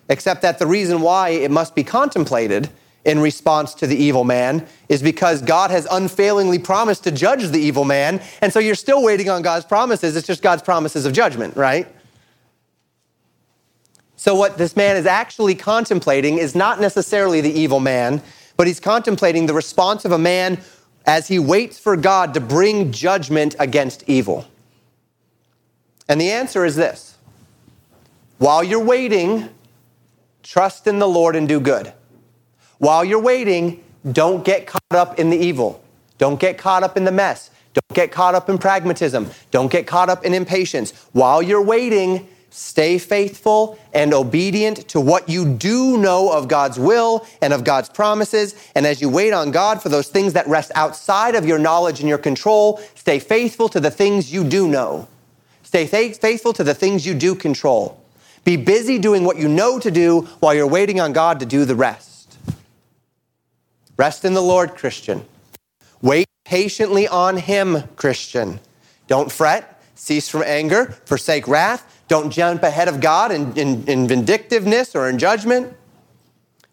[0.08, 2.70] Except that the reason why it must be contemplated
[3.04, 7.58] in response to the evil man is because God has unfailingly promised to judge the
[7.58, 8.20] evil man.
[8.42, 10.16] And so you're still waiting on God's promises.
[10.16, 11.86] It's just God's promises of judgment, right?
[14.16, 18.20] So, what this man is actually contemplating is not necessarily the evil man,
[18.58, 20.60] but he's contemplating the response of a man
[21.06, 24.46] as he waits for God to bring judgment against evil.
[26.08, 27.16] And the answer is this
[28.38, 29.48] while you're waiting,
[30.42, 31.92] trust in the Lord and do good.
[32.78, 35.82] While you're waiting, don't get caught up in the evil.
[36.18, 37.50] Don't get caught up in the mess.
[37.74, 39.30] Don't get caught up in pragmatism.
[39.52, 40.92] Don't get caught up in impatience.
[41.12, 47.26] While you're waiting, Stay faithful and obedient to what you do know of God's will
[47.42, 48.54] and of God's promises.
[48.74, 52.00] And as you wait on God for those things that rest outside of your knowledge
[52.00, 55.08] and your control, stay faithful to the things you do know.
[55.62, 58.02] Stay faithful to the things you do control.
[58.44, 61.66] Be busy doing what you know to do while you're waiting on God to do
[61.66, 62.38] the rest.
[63.98, 65.26] Rest in the Lord, Christian.
[66.00, 68.60] Wait patiently on Him, Christian.
[69.06, 74.08] Don't fret, cease from anger, forsake wrath don't jump ahead of God in, in, in
[74.08, 75.74] vindictiveness or in judgment.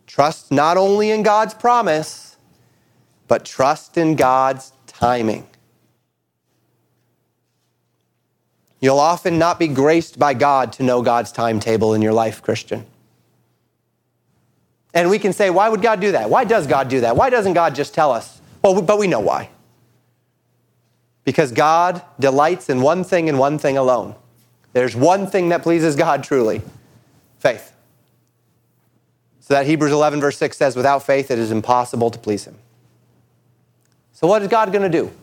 [0.07, 2.37] Trust not only in God's promise,
[3.27, 5.45] but trust in God's timing.
[8.79, 12.85] You'll often not be graced by God to know God's timetable in your life, Christian.
[14.93, 16.29] And we can say, why would God do that?
[16.29, 17.17] Why does God do that?
[17.17, 18.39] Why doesn't God just tell us?
[18.61, 19.49] Well, but we know why.
[21.25, 24.15] Because God delights in one thing and one thing alone
[24.75, 26.61] there's one thing that pleases God truly
[27.39, 27.71] faith.
[29.39, 32.57] So that Hebrews 11, verse 6 says, without faith, it is impossible to please Him.
[34.11, 35.13] So, what is God going to do?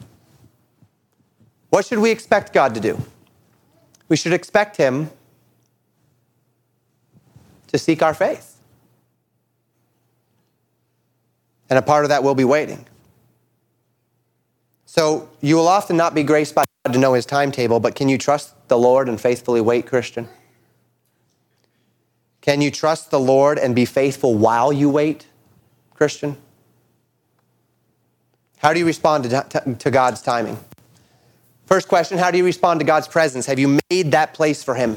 [1.69, 2.99] What should we expect God to do?
[4.09, 5.11] We should expect Him
[7.67, 8.57] to seek our faith.
[11.69, 12.87] And a part of that will be waiting.
[14.87, 18.19] So, you will often not be graced by to know His timetable, but can you
[18.19, 20.29] trust the Lord and faithfully wait, Christian?
[22.41, 25.27] Can you trust the Lord and be faithful while you wait,
[25.95, 26.37] Christian?
[28.59, 30.59] How do you respond to, to, God's timing?
[31.67, 33.47] First question How do you respond to God's presence?
[33.47, 34.97] Have you made that place for Him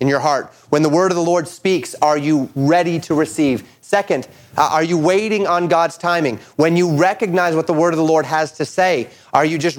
[0.00, 0.52] in your heart?
[0.68, 3.66] When the word of the Lord speaks, are you ready to receive?
[3.80, 4.28] Second,
[4.58, 6.38] uh, are you waiting on God's timing?
[6.56, 9.78] When you recognize what the word of the Lord has to say, are you just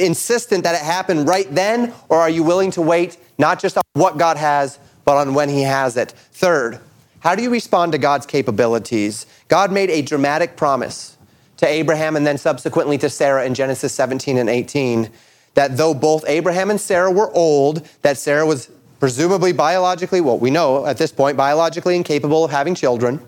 [0.00, 3.82] insistent that it happen right then, or are you willing to wait not just on
[3.92, 6.12] what God has, but on when He has it?
[6.32, 6.80] Third,
[7.20, 9.26] how do you respond to God's capabilities?
[9.48, 11.16] God made a dramatic promise
[11.58, 15.10] to Abraham and then subsequently to Sarah in Genesis 17 and 18
[15.54, 20.50] that though both Abraham and Sarah were old, that Sarah was presumably biologically, well, we
[20.50, 23.20] know at this point, biologically incapable of having children,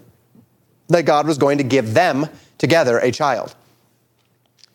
[0.88, 3.54] that God was going to give them together a child.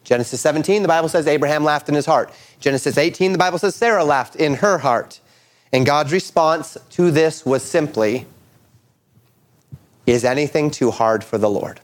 [0.07, 2.31] Genesis 17, the Bible says Abraham laughed in his heart.
[2.61, 5.19] Genesis 18, the Bible says Sarah laughed in her heart.
[5.73, 8.25] And God's response to this was simply,
[10.05, 11.81] Is anything too hard for the Lord?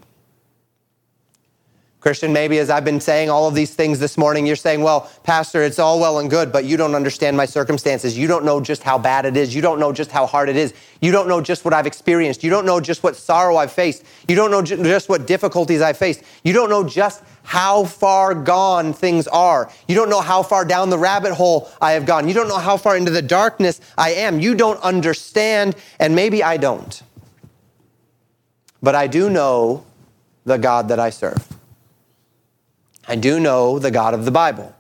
[2.04, 5.10] Christian, maybe as I've been saying all of these things this morning, you're saying, well,
[5.24, 8.18] Pastor, it's all well and good, but you don't understand my circumstances.
[8.18, 9.56] You don't know just how bad it is.
[9.56, 10.74] You don't know just how hard it is.
[10.99, 12.43] You don't know just what I've experienced.
[12.43, 14.04] You don't know just what sorrow I've faced.
[14.28, 16.24] You don't know just what difficulties I've faced.
[16.43, 19.72] You don't know just how far gone things are.
[19.88, 22.28] You don't know how far down the rabbit hole I have gone.
[22.28, 24.41] You don't know how far into the darkness I am.
[24.41, 27.01] You don't understand, and maybe I don't.
[28.82, 29.86] But I do know
[30.43, 31.47] the God that I serve.
[33.08, 34.76] I do know the God of the Bible.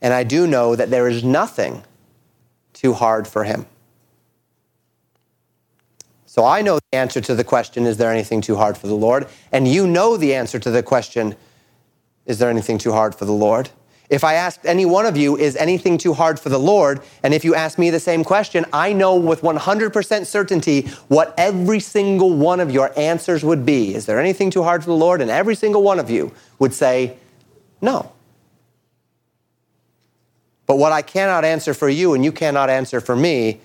[0.00, 1.82] And I do know that there is nothing
[2.72, 3.66] too hard for him.
[6.26, 8.94] So I know the answer to the question, is there anything too hard for the
[8.94, 9.26] Lord?
[9.50, 11.34] And you know the answer to the question,
[12.26, 13.70] is there anything too hard for the Lord?
[14.08, 17.00] If I asked any one of you, is anything too hard for the Lord?
[17.22, 21.80] And if you ask me the same question, I know with 100% certainty what every
[21.80, 23.94] single one of your answers would be.
[23.94, 25.20] Is there anything too hard for the Lord?
[25.20, 27.16] And every single one of you would say,
[27.80, 28.12] no.
[30.66, 33.60] But what I cannot answer for you and you cannot answer for me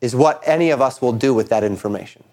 [0.00, 2.24] is what any of us will do with that information.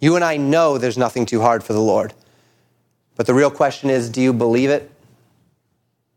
[0.00, 2.14] You and I know there's nothing too hard for the Lord.
[3.16, 4.90] But the real question is do you believe it?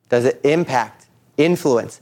[0.09, 1.07] Does it impact,
[1.38, 1.99] influence,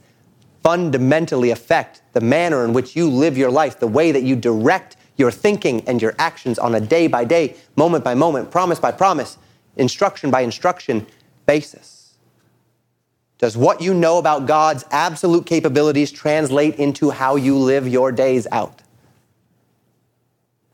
[0.62, 4.96] fundamentally affect the manner in which you live your life, the way that you direct
[5.18, 8.92] your thinking and your actions on a day by day, moment by moment, promise by
[8.92, 9.38] promise,
[9.78, 11.06] instruction by instruction
[11.46, 12.16] basis?
[13.38, 18.46] Does what you know about God's absolute capabilities translate into how you live your days
[18.52, 18.82] out?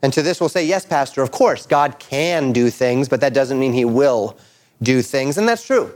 [0.02, 3.34] And to this we'll say, yes, Pastor, of course, God can do things, but that
[3.34, 4.36] doesn't mean he will
[4.82, 5.38] do things.
[5.38, 5.92] And that's true.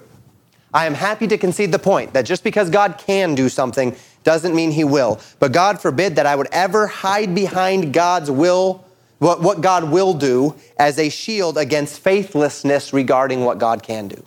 [0.74, 4.54] I am happy to concede the point that just because God can do something doesn't
[4.54, 5.20] mean he will.
[5.38, 8.84] But God forbid that I would ever hide behind God's will,
[9.18, 14.24] what, what God will do, as a shield against faithlessness regarding what God can do.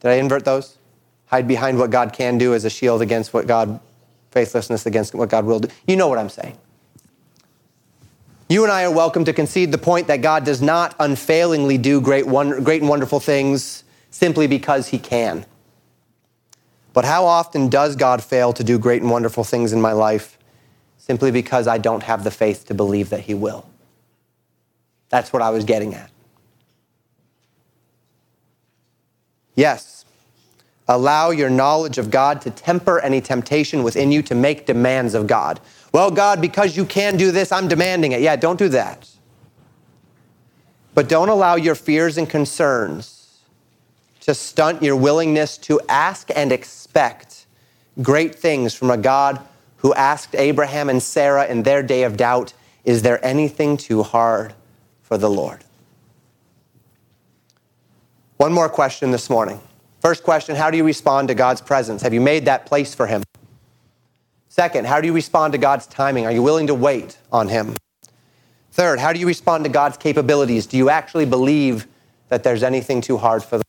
[0.00, 0.76] Did I invert those?
[1.26, 3.78] Hide behind what God can do as a shield against what God,
[4.30, 5.68] faithlessness against what God will do.
[5.86, 6.56] You know what I'm saying.
[8.48, 12.00] You and I are welcome to concede the point that God does not unfailingly do
[12.00, 15.46] great, great and wonderful things simply because he can.
[16.92, 20.38] But how often does God fail to do great and wonderful things in my life
[20.98, 23.66] simply because I don't have the faith to believe that He will?
[25.08, 26.10] That's what I was getting at.
[29.54, 30.04] Yes,
[30.88, 35.26] allow your knowledge of God to temper any temptation within you to make demands of
[35.26, 35.60] God.
[35.92, 38.20] Well, God, because you can do this, I'm demanding it.
[38.20, 39.08] Yeah, don't do that.
[40.94, 43.19] But don't allow your fears and concerns
[44.30, 47.46] to stunt your willingness to ask and expect
[48.00, 49.40] great things from a God
[49.78, 52.54] who asked Abraham and Sarah in their day of doubt,
[52.84, 54.54] Is there anything too hard
[55.02, 55.64] for the Lord?
[58.36, 59.60] One more question this morning.
[60.00, 62.02] First question How do you respond to God's presence?
[62.02, 63.24] Have you made that place for Him?
[64.48, 66.24] Second, how do you respond to God's timing?
[66.24, 67.74] Are you willing to wait on Him?
[68.70, 70.68] Third, how do you respond to God's capabilities?
[70.68, 71.88] Do you actually believe
[72.28, 73.64] that there's anything too hard for the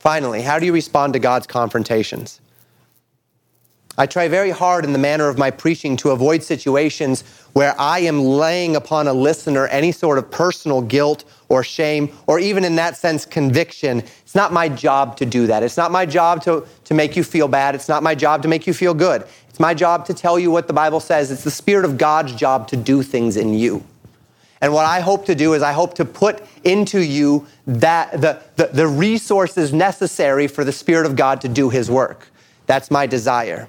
[0.00, 2.40] Finally, how do you respond to God's confrontations?
[3.98, 7.22] I try very hard in the manner of my preaching to avoid situations
[7.52, 12.38] where I am laying upon a listener any sort of personal guilt or shame, or
[12.38, 13.98] even in that sense, conviction.
[13.98, 15.62] It's not my job to do that.
[15.62, 17.74] It's not my job to, to make you feel bad.
[17.74, 19.26] It's not my job to make you feel good.
[19.50, 21.30] It's my job to tell you what the Bible says.
[21.30, 23.84] It's the Spirit of God's job to do things in you.
[24.60, 28.42] And what I hope to do is I hope to put into you that the,
[28.56, 32.28] the, the, resources necessary for the Spirit of God to do His work.
[32.66, 33.68] That's my desire.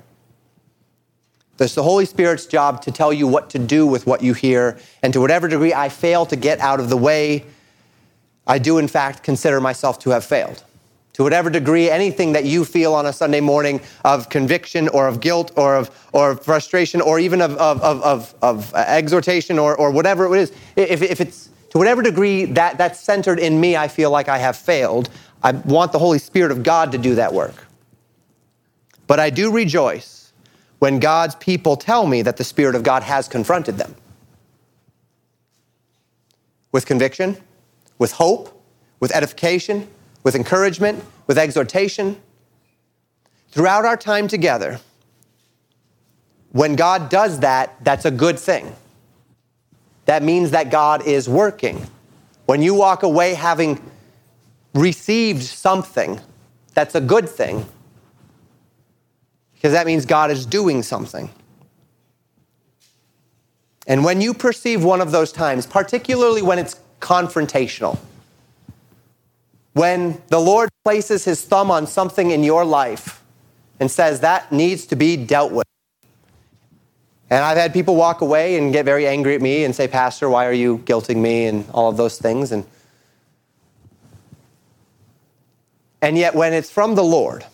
[1.60, 4.80] It's the Holy Spirit's job to tell you what to do with what you hear.
[5.04, 7.46] And to whatever degree I fail to get out of the way,
[8.48, 10.64] I do, in fact, consider myself to have failed.
[11.22, 15.19] To whatever degree, anything that you feel on a Sunday morning of conviction or of
[15.19, 19.91] guilt or of or frustration or even of, of, of, of, of exhortation or, or
[19.91, 23.88] whatever it is, if, if it's to whatever degree that, that's centered in me, I
[23.88, 25.11] feel like I have failed.
[25.43, 27.67] I want the Holy Spirit of God to do that work.
[29.05, 30.34] But I do rejoice
[30.80, 33.93] when God's people tell me that the Spirit of God has confronted them
[36.72, 37.38] with conviction,
[37.99, 38.59] with hope,
[38.99, 39.88] with edification,
[40.24, 42.22] with encouragement, with exhortation.
[43.49, 44.80] Throughout our time together,
[46.51, 48.76] when God does that, that's a good thing.
[50.05, 51.88] That means that God is working.
[52.45, 53.82] When you walk away having
[54.74, 56.19] received something,
[56.74, 57.65] that's a good thing.
[59.53, 61.30] Because that means God is doing something.
[63.88, 67.97] And when you perceive one of those times, particularly when it's confrontational,
[69.74, 73.24] when the Lord places his thumb on something in your life
[73.80, 75.65] and says that needs to be dealt with.
[77.30, 80.30] And I've had people walk away and get very angry at me and say, Pastor,
[80.30, 81.45] why are you guilting me?
[81.45, 82.51] And all of those things.
[82.51, 82.65] And,
[86.01, 87.45] and yet, when it's from the Lord,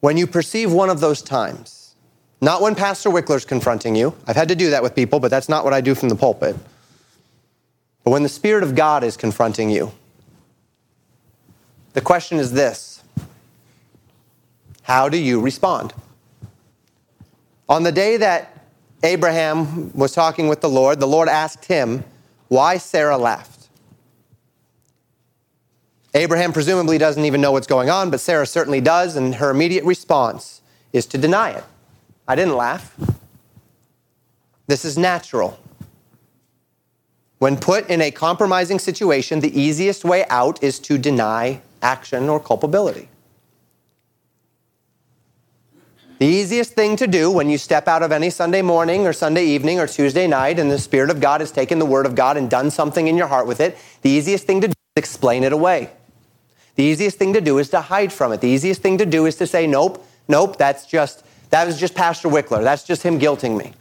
[0.00, 1.94] when you perceive one of those times,
[2.42, 5.48] not when Pastor Wickler's confronting you, I've had to do that with people, but that's
[5.48, 6.54] not what I do from the pulpit.
[8.08, 9.92] But when the Spirit of God is confronting you,
[11.92, 13.02] the question is this
[14.80, 15.92] How do you respond?
[17.68, 18.64] On the day that
[19.02, 22.02] Abraham was talking with the Lord, the Lord asked him
[22.48, 23.68] why Sarah laughed.
[26.14, 29.84] Abraham presumably doesn't even know what's going on, but Sarah certainly does, and her immediate
[29.84, 30.62] response
[30.94, 31.64] is to deny it.
[32.26, 32.98] I didn't laugh.
[34.66, 35.60] This is natural.
[37.38, 42.40] When put in a compromising situation, the easiest way out is to deny action or
[42.40, 43.08] culpability.
[46.18, 49.44] The easiest thing to do when you step out of any Sunday morning or Sunday
[49.44, 52.36] evening or Tuesday night and the Spirit of God has taken the Word of God
[52.36, 55.44] and done something in your heart with it, the easiest thing to do is explain
[55.44, 55.90] it away.
[56.74, 58.40] The easiest thing to do is to hide from it.
[58.40, 61.94] The easiest thing to do is to say, nope, nope, that's just, that was just
[61.94, 62.64] Pastor Wickler.
[62.64, 63.74] That's just him guilting me.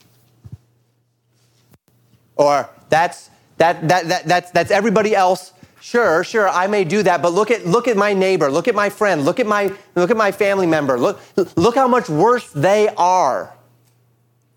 [2.36, 5.53] Or that's, that, that, that, that's, that's everybody else.
[5.80, 8.76] Sure, sure, I may do that, but look at, look at my neighbor, look at
[8.76, 10.99] my friend, look at my, look at my family member.
[10.99, 11.20] Look,
[11.55, 13.53] look how much worse they are.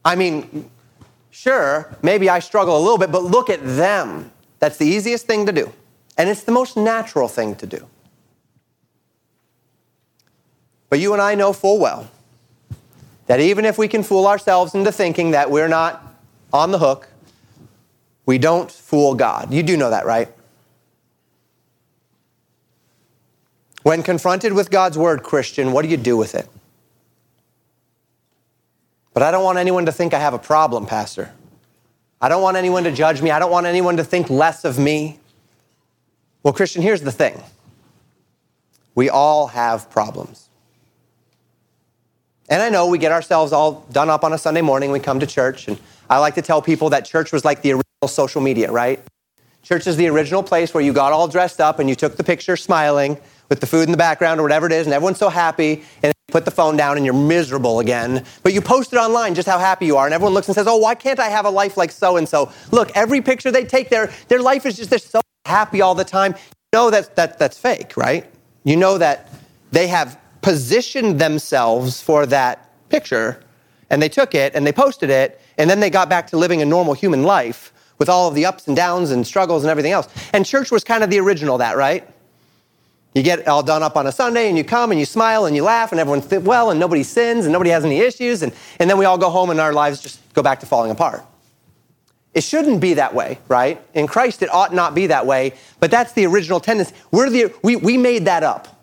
[0.05, 0.71] I mean,
[1.31, 4.33] sure, maybe I struggle a little bit, but look at them.
[4.59, 5.73] That's the easiest thing to do.
[6.17, 7.87] And it's the most natural thing to do.
[10.89, 12.11] But you and I know full well
[13.27, 16.05] that even if we can fool ourselves into thinking that we're not
[16.53, 17.09] on the hook,
[18.31, 19.53] we don't fool God.
[19.53, 20.29] You do know that, right?
[23.83, 26.49] When confronted with God's word, Christian, what do you do with it?
[29.15, 31.33] But I don't want anyone to think I have a problem, Pastor.
[32.21, 33.33] I don't want anyone to judge me.
[33.33, 35.19] I don't want anyone to think less of me.
[36.45, 37.43] Well, Christian, here's the thing
[38.95, 40.49] we all have problems.
[42.49, 45.19] And I know we get ourselves all done up on a Sunday morning, we come
[45.19, 48.73] to church, and I like to tell people that church was like the social media,
[48.73, 48.99] right?
[49.63, 52.25] Church is the original place where you got all dressed up and you took the
[52.25, 53.19] picture smiling
[53.51, 56.15] with the food in the background or whatever it is, and everyone's so happy, and
[56.29, 58.25] you put the phone down and you're miserable again.
[58.43, 60.67] But you post it online just how happy you are, and everyone looks and says,
[60.67, 62.51] Oh, why can't I have a life like so and so?
[62.71, 66.05] Look, every picture they take, their, their life is just, they're so happy all the
[66.05, 66.33] time.
[66.73, 68.25] You know that, that that's fake, right?
[68.65, 69.29] You know that
[69.73, 73.43] they have positioned themselves for that picture
[73.91, 76.63] and they took it and they posted it and then they got back to living
[76.63, 79.93] a normal human life with all of the ups and downs and struggles and everything
[79.93, 80.09] else.
[80.33, 82.09] And church was kind of the original that, right?
[83.15, 85.55] You get all done up on a Sunday and you come and you smile and
[85.55, 88.89] you laugh and everyone's well and nobody sins and nobody has any issues and, and
[88.89, 91.23] then we all go home and our lives just go back to falling apart.
[92.33, 93.83] It shouldn't be that way, right?
[93.93, 96.95] In Christ, it ought not be that way, but that's the original tendency.
[97.11, 98.80] We're the, we, we made that up.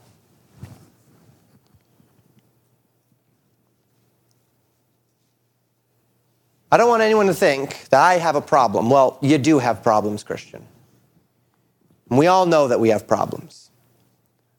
[6.71, 8.89] I don't want anyone to think that I have a problem.
[8.89, 10.65] Well, you do have problems, Christian.
[12.09, 13.69] And we all know that we have problems.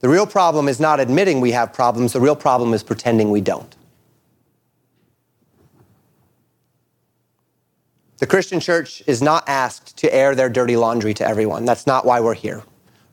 [0.00, 3.40] The real problem is not admitting we have problems, the real problem is pretending we
[3.40, 3.74] don't.
[8.18, 11.64] The Christian church is not asked to air their dirty laundry to everyone.
[11.64, 12.62] That's not why we're here.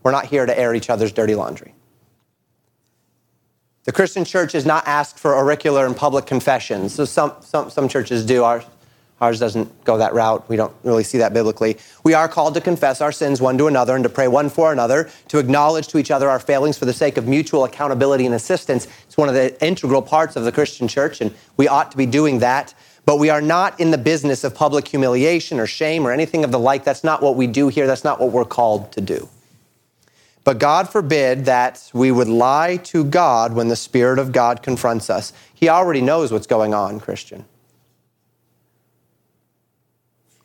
[0.04, 1.74] We're not here to air each other's dirty laundry.
[3.84, 6.96] The Christian church is not asked for auricular and public confessions.
[6.96, 8.43] So some, some, some churches do.
[8.43, 8.64] Our,
[9.22, 10.47] Ours doesn't go that route.
[10.49, 11.78] We don't really see that biblically.
[12.03, 14.74] We are called to confess our sins one to another and to pray one for
[14.74, 18.36] another, to acknowledge to each other our failings for the sake of mutual accountability and
[18.36, 18.88] assistance.
[19.07, 22.05] It's one of the integral parts of the Christian church, and we ought to be
[22.05, 22.74] doing that.
[23.05, 26.51] But we are not in the business of public humiliation or shame or anything of
[26.51, 26.84] the like.
[26.84, 27.88] That's not what we do here.
[27.88, 29.30] That's not what we're called to do.
[30.43, 35.09] But God forbid that we would lie to God when the Spirit of God confronts
[35.09, 35.34] us.
[35.53, 37.45] He already knows what's going on, Christian.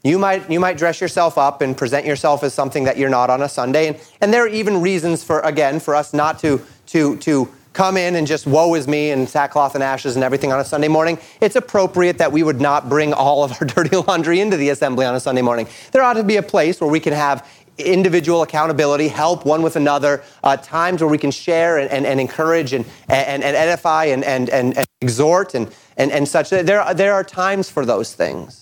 [0.03, 3.29] You might, you might dress yourself up and present yourself as something that you're not
[3.29, 3.89] on a Sunday.
[3.89, 7.97] And, and there are even reasons for, again, for us not to, to, to come
[7.97, 10.89] in and just woe is me and sackcloth and ashes and everything on a Sunday
[10.89, 11.19] morning.
[11.41, 15.05] It's appropriate that we would not bring all of our dirty laundry into the assembly
[15.05, 15.69] on a Sunday morning.
[15.93, 17.47] There ought to be a place where we can have
[17.79, 22.21] individual accountability, help one with another, uh, times where we can share and, and, and
[22.21, 26.51] encourage and, and, and edify and, and, and, and exhort and, and, and such.
[26.51, 28.60] There, there are times for those things.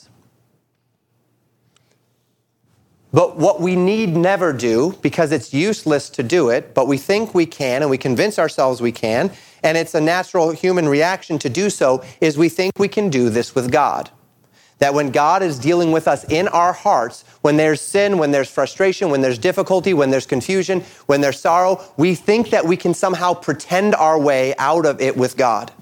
[3.12, 7.34] But what we need never do, because it's useless to do it, but we think
[7.34, 9.32] we can and we convince ourselves we can,
[9.62, 13.30] and it's a natural human reaction to do so, is we think we can do
[13.30, 14.11] this with God.
[14.78, 18.50] That when God is dealing with us in our hearts, when there's sin, when there's
[18.50, 22.92] frustration, when there's difficulty, when there's confusion, when there's sorrow, we think that we can
[22.92, 25.72] somehow pretend our way out of it with God.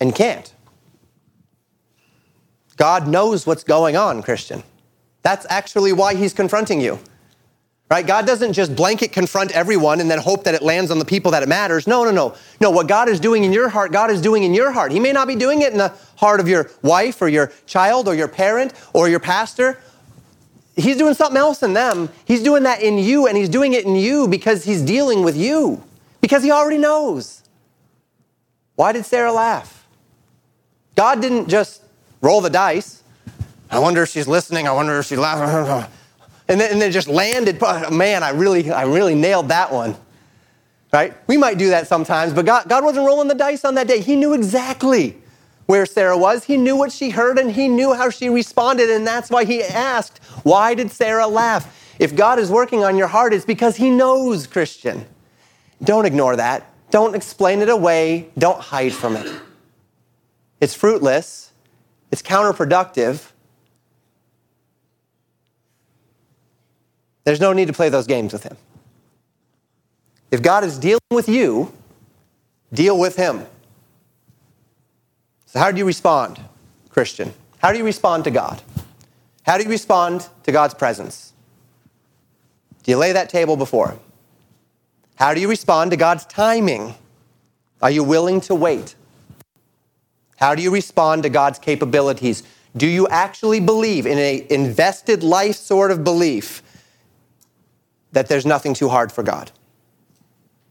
[0.00, 0.53] And can't.
[2.76, 4.62] God knows what's going on, Christian.
[5.22, 6.98] That's actually why he's confronting you.
[7.90, 8.06] Right?
[8.06, 11.30] God doesn't just blanket confront everyone and then hope that it lands on the people
[11.32, 11.86] that it matters.
[11.86, 12.34] No, no, no.
[12.60, 14.90] No, what God is doing in your heart, God is doing in your heart.
[14.90, 18.08] He may not be doing it in the heart of your wife or your child
[18.08, 19.78] or your parent or your pastor.
[20.76, 22.08] He's doing something else in them.
[22.24, 25.36] He's doing that in you, and he's doing it in you because he's dealing with
[25.36, 25.80] you,
[26.20, 27.42] because he already knows.
[28.74, 29.86] Why did Sarah laugh?
[30.96, 31.83] God didn't just
[32.24, 33.02] roll the dice.
[33.70, 34.66] I wonder if she's listening.
[34.66, 35.90] I wonder if she's laughing.
[36.46, 37.58] And then, and then just landed.
[37.90, 39.96] Man, I really, I really nailed that one.
[40.92, 41.14] Right?
[41.26, 44.02] We might do that sometimes, but God, God wasn't rolling the dice on that day.
[44.02, 45.16] He knew exactly
[45.64, 46.44] where Sarah was.
[46.44, 48.90] He knew what she heard and he knew how she responded.
[48.90, 51.94] And that's why he asked, Why did Sarah laugh?
[51.98, 55.06] If God is working on your heart, it's because he knows, Christian.
[55.82, 56.70] Don't ignore that.
[56.90, 58.28] Don't explain it away.
[58.36, 59.32] Don't hide from it.
[60.60, 61.53] It's fruitless
[62.14, 63.32] it's counterproductive.
[67.24, 68.56] There's no need to play those games with him.
[70.30, 71.72] If God is dealing with you,
[72.72, 73.44] deal with him.
[75.46, 76.40] So, how do you respond,
[76.88, 77.34] Christian?
[77.58, 78.62] How do you respond to God?
[79.42, 81.32] How do you respond to God's presence?
[82.84, 83.98] Do you lay that table before him?
[85.16, 86.94] How do you respond to God's timing?
[87.82, 88.94] Are you willing to wait?
[90.36, 92.42] How do you respond to God's capabilities?
[92.76, 96.62] Do you actually believe in an invested life sort of belief
[98.12, 99.50] that there's nothing too hard for God?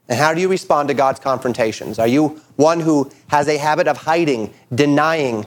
[0.09, 1.97] And how do you respond to God's confrontations?
[1.97, 5.45] Are you one who has a habit of hiding, denying,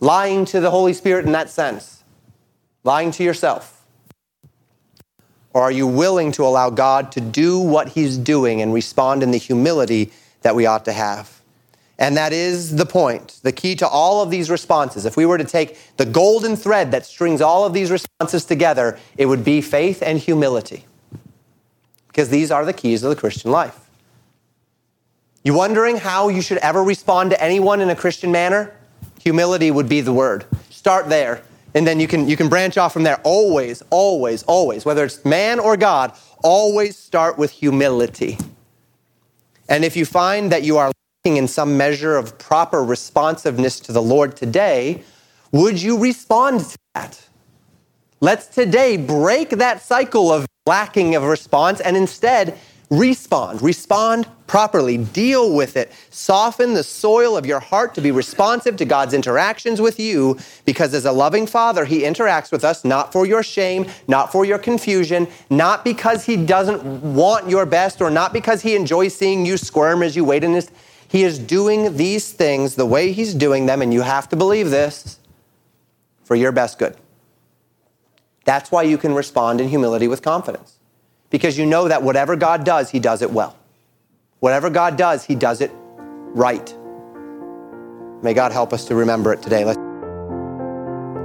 [0.00, 2.02] lying to the Holy Spirit in that sense?
[2.82, 3.86] Lying to yourself?
[5.52, 9.30] Or are you willing to allow God to do what He's doing and respond in
[9.30, 10.10] the humility
[10.42, 11.40] that we ought to have?
[11.98, 15.06] And that is the point, the key to all of these responses.
[15.06, 18.98] If we were to take the golden thread that strings all of these responses together,
[19.16, 20.86] it would be faith and humility.
[22.08, 23.78] Because these are the keys of the Christian life.
[25.44, 28.74] You wondering how you should ever respond to anyone in a Christian manner?
[29.22, 30.46] Humility would be the word.
[30.70, 31.42] Start there,
[31.74, 33.20] and then you can, you can branch off from there.
[33.24, 38.38] Always, always, always, whether it's man or God, always start with humility.
[39.68, 40.92] And if you find that you are
[41.24, 45.02] in some measure of proper responsiveness to the Lord today,
[45.52, 47.28] would you respond to that?
[48.20, 52.58] Let's today break that cycle of lacking of response and instead
[52.90, 53.62] respond.
[53.62, 54.98] Respond properly.
[54.98, 55.92] Deal with it.
[56.10, 60.92] Soften the soil of your heart to be responsive to God's interactions with you because
[60.92, 64.58] as a loving father, he interacts with us not for your shame, not for your
[64.58, 69.56] confusion, not because he doesn't want your best or not because he enjoys seeing you
[69.56, 70.70] squirm as you wait in his
[71.08, 74.70] he is doing these things the way He's doing them, and you have to believe
[74.70, 75.18] this
[76.24, 76.96] for your best good.
[78.44, 80.78] That's why you can respond in humility with confidence,
[81.30, 83.56] because you know that whatever God does, He does it well.
[84.40, 85.70] Whatever God does, He does it
[86.34, 86.74] right.
[88.22, 89.64] May God help us to remember it today.
[89.64, 89.78] Let's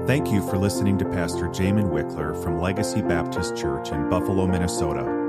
[0.07, 5.28] Thank you for listening to Pastor Jamin Wickler from Legacy Baptist Church in Buffalo, Minnesota.